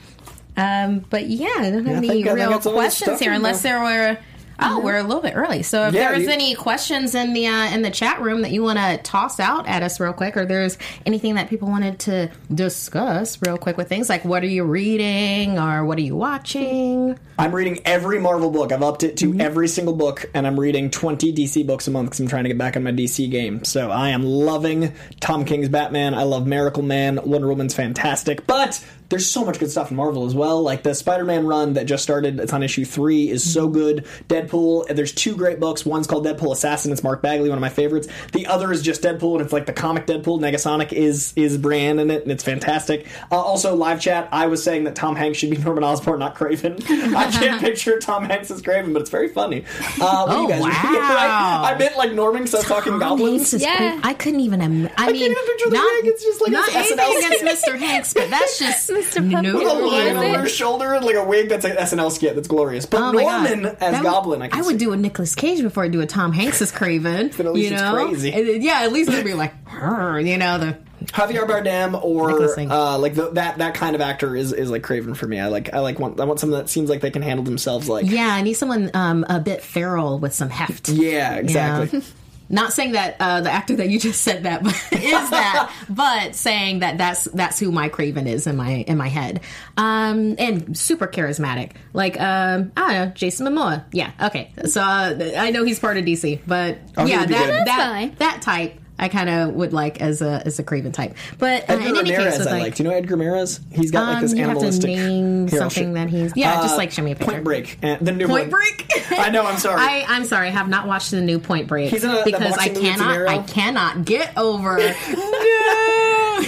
[0.56, 3.32] Um, but yeah, I don't have I any I real that's all the questions here,
[3.32, 4.18] unless there were.
[4.62, 5.62] Oh, we're a little bit early.
[5.62, 8.50] So if Yeah, there's you- any questions in the uh, in the chat room that
[8.50, 11.98] you want to toss out at us real quick, or there's anything that people wanted
[12.00, 16.16] to discuss real quick with things like what are you reading or what are you
[16.16, 17.18] watching?
[17.38, 18.70] I'm reading every Marvel book.
[18.72, 22.10] I've upped it to every single book, and I'm reading 20 DC books a month
[22.10, 23.64] because I'm trying to get back on my DC game.
[23.64, 26.14] So I am loving Tom King's Batman.
[26.14, 27.18] I love Miracle Man.
[27.24, 28.46] Wonder Woman's fantastic.
[28.46, 30.62] But there's so much good stuff in Marvel as well.
[30.62, 34.06] Like the Spider Man run that just started, it's on issue three, is so good.
[34.28, 35.84] Deadpool, there's two great books.
[35.84, 36.92] One's called Deadpool Assassin.
[36.92, 38.08] It's Mark Bagley, one of my favorites.
[38.32, 40.40] The other is just Deadpool, and it's like the comic Deadpool.
[40.40, 43.06] Negasonic is is Brienne in it, and it's fantastic.
[43.30, 46.36] Uh, also, live chat, I was saying that Tom Hanks should be Norman Osborn, not
[46.36, 46.80] Kraven.
[47.14, 49.64] I can't picture Tom Hanks as Kraven, but it's very funny.
[50.00, 50.70] Uh, what Oh, you guys wow.
[50.70, 53.52] I, I meant like Norman because I was talking goblins.
[53.52, 54.00] Is Yeah.
[54.04, 54.60] I couldn't even.
[54.60, 56.02] Im- I, mean, even picture the not, ring.
[56.04, 57.76] It's just like not it's anything against Mr.
[57.78, 59.24] Hanks, but that's just Mr.
[59.24, 59.32] no.
[59.42, 59.54] Pumpkin.
[59.54, 62.48] With a line over his shoulder and like a wig that's an SNL skit that's
[62.48, 62.86] glorious.
[62.86, 63.50] But Oh God.
[63.50, 66.00] Norman as That would- Goblin, I, can would do a Nicolas Cage before I do
[66.00, 67.32] a Tom Hanks as Kraven.
[67.36, 67.94] Then at least you it's know?
[67.94, 68.32] crazy.
[68.32, 70.76] And yeah, at least it'd be like, "Her," you know, the
[71.06, 72.30] Javier Bardem or
[72.70, 75.40] uh, like the, that that kind of actor is, is like Kraven for me.
[75.40, 77.88] I like I like want I want someone that seems like they can handle themselves.
[77.88, 78.28] Like yeah.
[78.34, 80.88] I need someone um, a bit feral with some heft.
[80.90, 82.02] yeah, exactly.
[82.50, 86.80] Not saying that uh, the actor that you just said that is that, but saying
[86.80, 89.40] that that's that's who my Kraven is in my in my head,
[89.76, 91.72] um, and super charismatic.
[91.92, 93.84] Like um, I don't know, Jason Momoa.
[93.92, 94.52] Yeah, okay.
[94.66, 98.18] So uh, I know he's part of DC, but Oh, yeah, would be that that
[98.18, 98.74] that type.
[99.00, 101.96] I kind of would like as a as a Kraven type, but uh, Edgar in
[101.96, 102.62] any Ramirez, case, I like.
[102.62, 103.60] like, Do you know Edgar Ramirez?
[103.72, 104.90] He's got like um, this you have to animalistic.
[104.90, 107.32] name Here, something show- that he's yeah, just Uh, like show me a picture.
[107.32, 108.60] Point Break, and the new Point one.
[108.60, 108.86] Break.
[109.12, 109.44] I know.
[109.46, 109.80] I'm sorry.
[109.82, 112.42] I, I'm sorry, I have not watched the new Point Break He's in a- because
[112.56, 113.28] I boxing movie with De cannot.
[113.28, 114.76] I cannot get over.
[114.78, 114.84] no,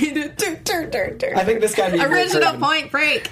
[1.35, 3.31] I think this guy be original Point Break.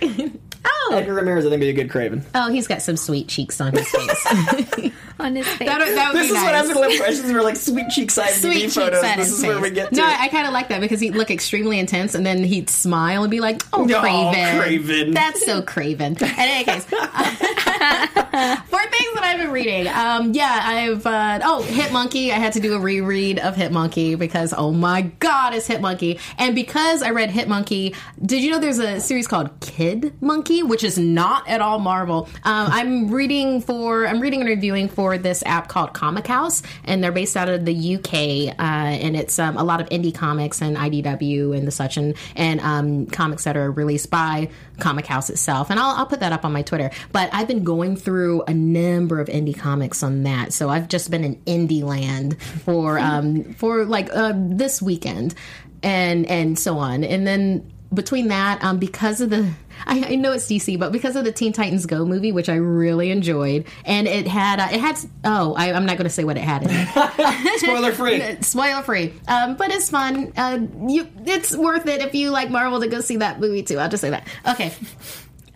[0.64, 2.22] Oh, Edgar Ramirez, I think, be a good Kraven.
[2.34, 4.26] oh, he's got some sweet cheeks on his face.
[5.20, 5.68] on his face.
[5.68, 6.44] that, would- that would This be is nice.
[6.44, 9.02] what happens when impressions are like sweet cheeks IMDb Sweet cheeks photos.
[9.04, 9.62] on This his is where face.
[9.62, 9.96] we get to.
[9.96, 10.04] No.
[10.06, 13.30] I, kind of like that because he'd look extremely intense, and then he'd smile and
[13.30, 15.14] be like, "Oh, Oh, Kraven, Kraven.
[15.14, 16.86] that's so Kraven." In any case,
[18.66, 22.32] for things that I've been reading, um, yeah, I've uh, oh, Hit Monkey.
[22.32, 25.80] I had to do a reread of Hit Monkey because oh my god, it's Hit
[25.80, 30.14] Monkey, and because I read Hit Monkey, did you know there's a series called Kid
[30.20, 32.28] Monkey, which is not at all Marvel.
[32.44, 37.12] Um, I'm reading for I'm reading and reviewing for this app called Comichaus, and they're
[37.12, 40.76] based out of the UK, uh, and it's um, a lot of indie comics and
[40.76, 44.48] IDW and the such, and and um, comics that are released by
[44.80, 45.70] Comichaus itself.
[45.70, 46.90] And I'll, I'll put that up on my Twitter.
[47.12, 51.10] But I've been going through a number of indie comics on that, so I've just
[51.10, 55.34] been in indie land for um, for like uh, this weekend,
[55.82, 59.50] and and so on, and then between that, um, because of the,
[59.86, 62.56] I, I know it's DC, but because of the Teen Titans Go movie, which I
[62.56, 66.24] really enjoyed, and it had, uh, it had, oh, I, I'm not going to say
[66.24, 67.58] what it had in it.
[67.60, 68.36] Spoiler free.
[68.40, 70.32] Spoiler free, um, but it's fun.
[70.36, 73.78] Uh, you, it's worth it if you like Marvel to go see that movie too.
[73.78, 74.26] I'll just say that.
[74.48, 74.72] Okay.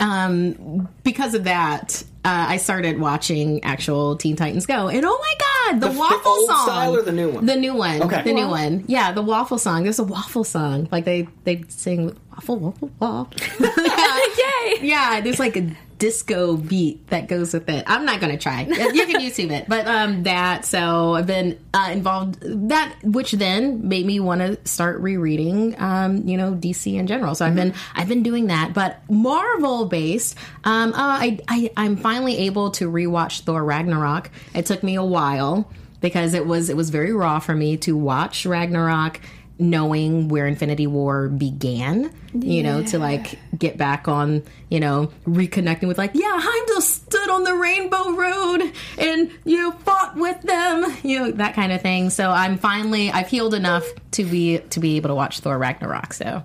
[0.00, 5.34] Um, because of that, uh, I started watching actual Teen Titans Go, and oh my
[5.38, 7.46] god, the, The- the waffle old song, style or the new one?
[7.46, 8.02] The new one.
[8.02, 8.22] Okay.
[8.22, 8.84] the new one.
[8.88, 9.84] Yeah, the waffle song.
[9.84, 13.28] There's a waffle song, like they they sing waffle waffle waffle.
[13.60, 14.78] Yay!
[14.82, 17.84] yeah, there's like a disco beat that goes with it.
[17.86, 18.62] I'm not gonna try.
[18.62, 20.64] You can YouTube it, but um, that.
[20.64, 26.26] So I've been uh, involved that, which then made me want to start rereading, um,
[26.26, 27.34] you know, DC in general.
[27.34, 30.36] So I've been I've been doing that, but Marvel based.
[30.64, 34.30] Um, uh, I, I I'm finally able to rewatch Thor Ragnarok.
[34.54, 35.70] It took me a while
[36.00, 39.20] because it was it was very raw for me to watch Ragnarok
[39.58, 45.86] knowing where Infinity War began, you know, to like get back on, you know, reconnecting
[45.86, 50.96] with like, yeah, Heimdall stood on the Rainbow Road and, you know, fought with them,
[51.04, 52.10] you know, that kind of thing.
[52.10, 56.14] So I'm finally, I've healed enough to be, to be able to watch Thor Ragnarok.
[56.14, 56.42] So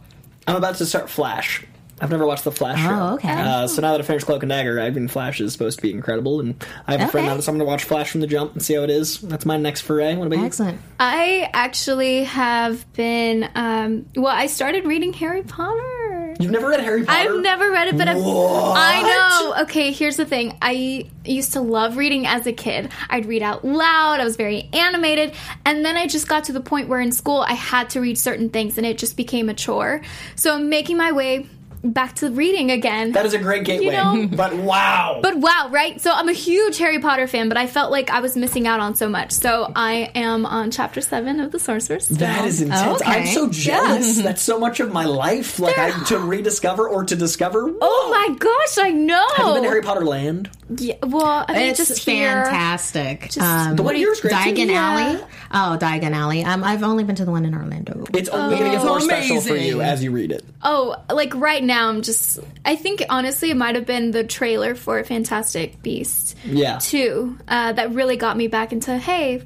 [0.47, 1.66] I'm about to start Flash.
[2.02, 2.89] I've never watched the Flash show.
[2.91, 3.30] Oh, okay.
[3.32, 5.82] Uh, so now that I finished Cloak and Dagger, I mean, Flash is supposed to
[5.82, 7.36] be incredible, and I have a friend Okay.
[7.36, 9.20] now, so I'm going to watch Flash from the jump and see how it is.
[9.22, 10.16] That's my next foray.
[10.16, 10.45] What about you?
[10.45, 10.80] excellent.
[11.00, 13.50] I actually have been.
[13.56, 16.36] Um, well, I started reading Harry Potter.
[16.39, 17.30] You've never read Harry Potter?
[17.32, 19.64] I've never read it, but I've, I know.
[19.64, 20.58] Okay, here's the thing.
[20.62, 22.91] I used to love reading as a kid.
[23.10, 24.20] I'd read out loud.
[24.20, 25.34] I was very animated,
[25.66, 28.18] and then I just got to the point where in school I had to read
[28.18, 30.02] certain things, and it just became a chore.
[30.36, 31.47] So I'm making my way
[31.84, 33.12] back to reading again.
[33.14, 33.96] That is a great gateway.
[33.96, 35.20] know- but wow.
[35.24, 36.00] But wow, right?
[36.02, 38.80] So I'm a huge Harry Potter fan, but I felt like I was missing out
[38.80, 39.32] on so much.
[39.32, 42.18] So I am on chapter seven of The Sorcerer's Stone.
[42.20, 43.02] that is intense.
[43.02, 43.12] Okay.
[43.22, 44.18] I'm so jealous.
[44.22, 47.72] That's so much of my life, like I to rediscover or to discover.
[47.82, 49.26] Oh my gosh, I know.
[49.38, 50.50] Have you been to Harry Potter Land?
[50.78, 52.46] Yeah, well, I mean, It's just here.
[52.46, 53.36] fantastic.
[53.42, 54.38] Um, The one here is great, too.
[54.38, 55.08] Diagon Yeah.
[55.16, 55.24] Alley.
[55.52, 56.44] Oh, Diagon Alley.
[56.44, 58.04] Um, I've only been to the one in Orlando.
[58.14, 60.46] It's only going to get Oh, more special for you as you read it.
[60.62, 62.39] Oh, like right now, I'm just.
[62.65, 66.80] I think honestly, it might have been the trailer for Fantastic Beasts Yeah.
[66.80, 68.97] 2 uh, that really got me back into.
[68.97, 69.41] Hey,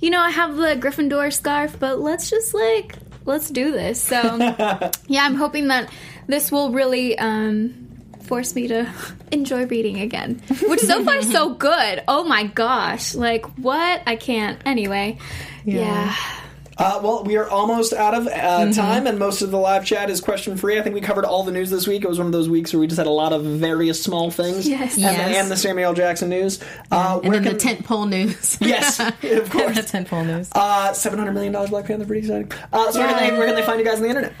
[0.00, 4.02] you know, I have the Gryffindor scarf, but let's just like let's do this.
[4.02, 4.20] So
[5.06, 5.90] yeah, I'm hoping that
[6.26, 7.16] this will really.
[7.18, 7.86] Um,
[8.24, 8.86] Force me to
[9.32, 12.04] enjoy reading again, which so far is so good.
[12.06, 13.14] Oh my gosh!
[13.16, 14.02] Like what?
[14.06, 14.60] I can't.
[14.64, 15.18] Anyway,
[15.64, 16.14] yeah.
[16.78, 18.72] Uh, well, we are almost out of uh, Mm-hmm.
[18.72, 20.78] time, and most of the live chat is question free.
[20.78, 22.04] I think we covered all the news this week.
[22.04, 24.30] It was one of those weeks where we just had a lot of various small
[24.30, 24.66] things.
[24.68, 24.94] Yes.
[24.94, 25.36] And, Yes.
[25.42, 25.94] and the Samuel L.
[25.94, 26.58] Jackson news.
[26.90, 28.56] Uh, And then can- the tentpole news.
[28.60, 29.76] Yes, of the course.
[29.90, 30.48] tentpole news.
[30.52, 32.50] Uh, Seven hundred million dollars Black Panther, pretty exciting.
[32.72, 34.32] Uh, so where can, they, where can they find you guys on the internet?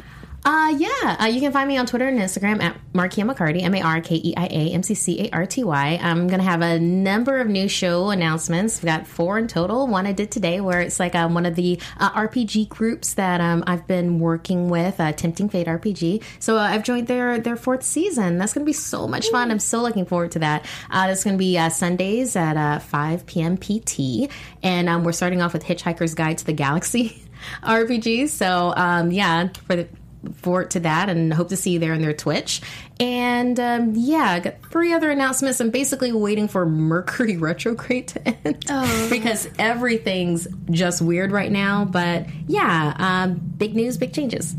[0.42, 3.74] Uh, yeah, uh, you can find me on Twitter and Instagram at Markeia McCarty, M
[3.74, 5.98] A R K E I A M C C A R T Y.
[6.02, 8.80] I'm going to have a number of new show announcements.
[8.80, 9.86] We've got four in total.
[9.86, 13.42] One I did today where it's like um, one of the uh, RPG groups that
[13.42, 16.22] um, I've been working with, uh, Tempting Fate RPG.
[16.38, 18.38] So uh, I've joined their, their fourth season.
[18.38, 19.50] That's going to be so much fun.
[19.50, 20.64] I'm so looking forward to that.
[20.90, 23.58] Uh, that's going to be uh, Sundays at uh, 5 p.m.
[23.58, 24.30] PT.
[24.62, 27.22] And um, we're starting off with Hitchhiker's Guide to the Galaxy.
[27.62, 28.28] RPG.
[28.28, 29.88] So um, yeah, for the
[30.36, 32.60] forward to that and hope to see you there in their Twitch.
[32.98, 35.60] And um, yeah, I got three other announcements.
[35.60, 41.84] I'm basically waiting for Mercury retrograde to end because everything's just weird right now.
[41.84, 44.54] But yeah, um, big news, big changes.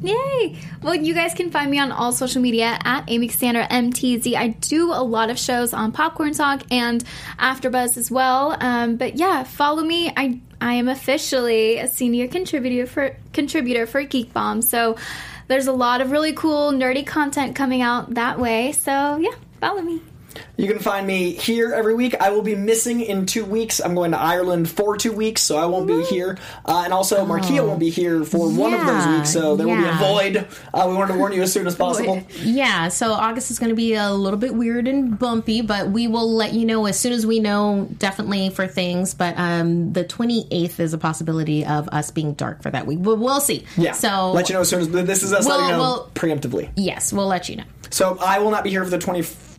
[0.00, 0.56] Yay!
[0.82, 4.34] Well, you guys can find me on all social media at Amy Cassandra MTZ.
[4.34, 7.02] I do a lot of shows on Popcorn Talk and
[7.40, 8.56] AfterBuzz as well.
[8.60, 10.12] Um, but yeah, follow me.
[10.16, 14.62] I I am officially a senior contributor for contributor for Geek Bomb.
[14.62, 14.96] So
[15.46, 18.72] there's a lot of really cool nerdy content coming out that way.
[18.72, 20.02] So yeah, follow me.
[20.56, 22.14] You can find me here every week.
[22.20, 23.80] I will be missing in two weeks.
[23.80, 26.36] I'm going to Ireland for two weeks, so I won't be here.
[26.64, 29.76] Uh, and also, Markeia won't be here for one of those weeks, so there will
[29.76, 30.48] be a void.
[30.74, 32.22] Uh, we wanted to warn you as soon as possible.
[32.40, 36.06] Yeah, so August is going to be a little bit weird and bumpy, but we
[36.08, 39.14] will let you know as soon as we know definitely for things.
[39.14, 43.02] But um, the 28th is a possibility of us being dark for that week.
[43.02, 43.64] But we'll see.
[43.76, 43.92] Yeah.
[43.92, 46.10] So let you know as soon as this is us Well, letting you know well-
[46.14, 46.70] preemptively.
[46.76, 47.64] Yes, we'll let you know.
[47.90, 48.98] So I will not be here for the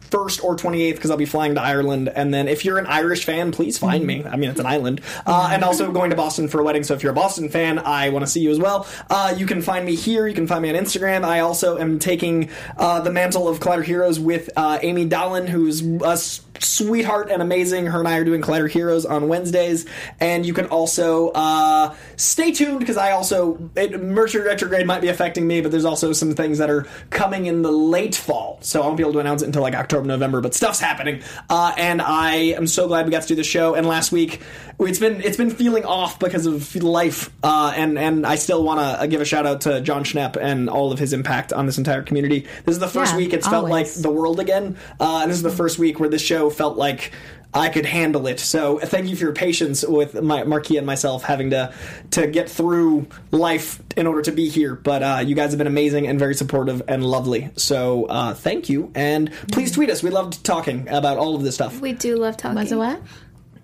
[0.10, 2.10] 21st or 28th because I'll be flying to Ireland.
[2.14, 4.24] And then if you're an Irish fan, please find me.
[4.24, 5.02] I mean, it's an island.
[5.26, 6.84] Uh, and also going to Boston for a wedding.
[6.84, 8.88] So if you're a Boston fan, I want to see you as well.
[9.10, 10.28] Uh, you can find me here.
[10.28, 11.24] You can find me on Instagram.
[11.24, 15.82] I also am taking uh, the mantle of Collider Heroes with uh, Amy Dallen, who's
[15.82, 16.18] a
[16.60, 17.86] sweetheart and amazing.
[17.86, 19.86] Her and I are doing Collider Heroes on Wednesdays.
[20.20, 25.08] And you can also uh, stay tuned because I also, it, Mercury retrograde might be
[25.08, 28.60] affecting me, but there's also some things that are coming in the late fall.
[28.62, 31.22] So I won't be able to announce it until like October, November, but stuff's happening.
[31.50, 33.76] Uh, and I am so glad we got to do the show.
[33.76, 34.42] And last week,
[34.80, 39.00] it's been it's been feeling off because of life, uh, and and I still want
[39.02, 41.78] to give a shout out to Jon Schnepp and all of his impact on this
[41.78, 42.48] entire community.
[42.66, 45.38] This is the first Yeah, week it's felt like the world again, uh, and this
[45.38, 47.12] is the first week where this show felt like
[47.54, 48.40] I could handle it.
[48.40, 51.74] So thank you for your patience with my Marquis and myself having to
[52.12, 54.76] to get through life in order to be here.
[54.76, 57.50] But uh, you guys have been amazing and very supportive and lovely.
[57.56, 60.04] So uh, thank you, and please tweet us.
[60.04, 61.80] We loved talking about all of this stuff.
[61.82, 62.56] We do love talking.
[62.56, 63.02] Was it what?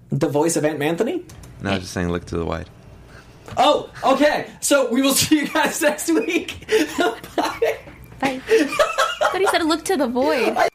[0.10, 1.24] The voice of Aunt Anthony.
[1.62, 2.68] No, I was just saying, look to the white.
[3.58, 4.50] Oh, okay.
[4.62, 6.66] So we will see you guys next week.
[6.98, 7.78] Bye.
[8.20, 8.42] Bye.
[9.32, 10.58] but he said look to the void.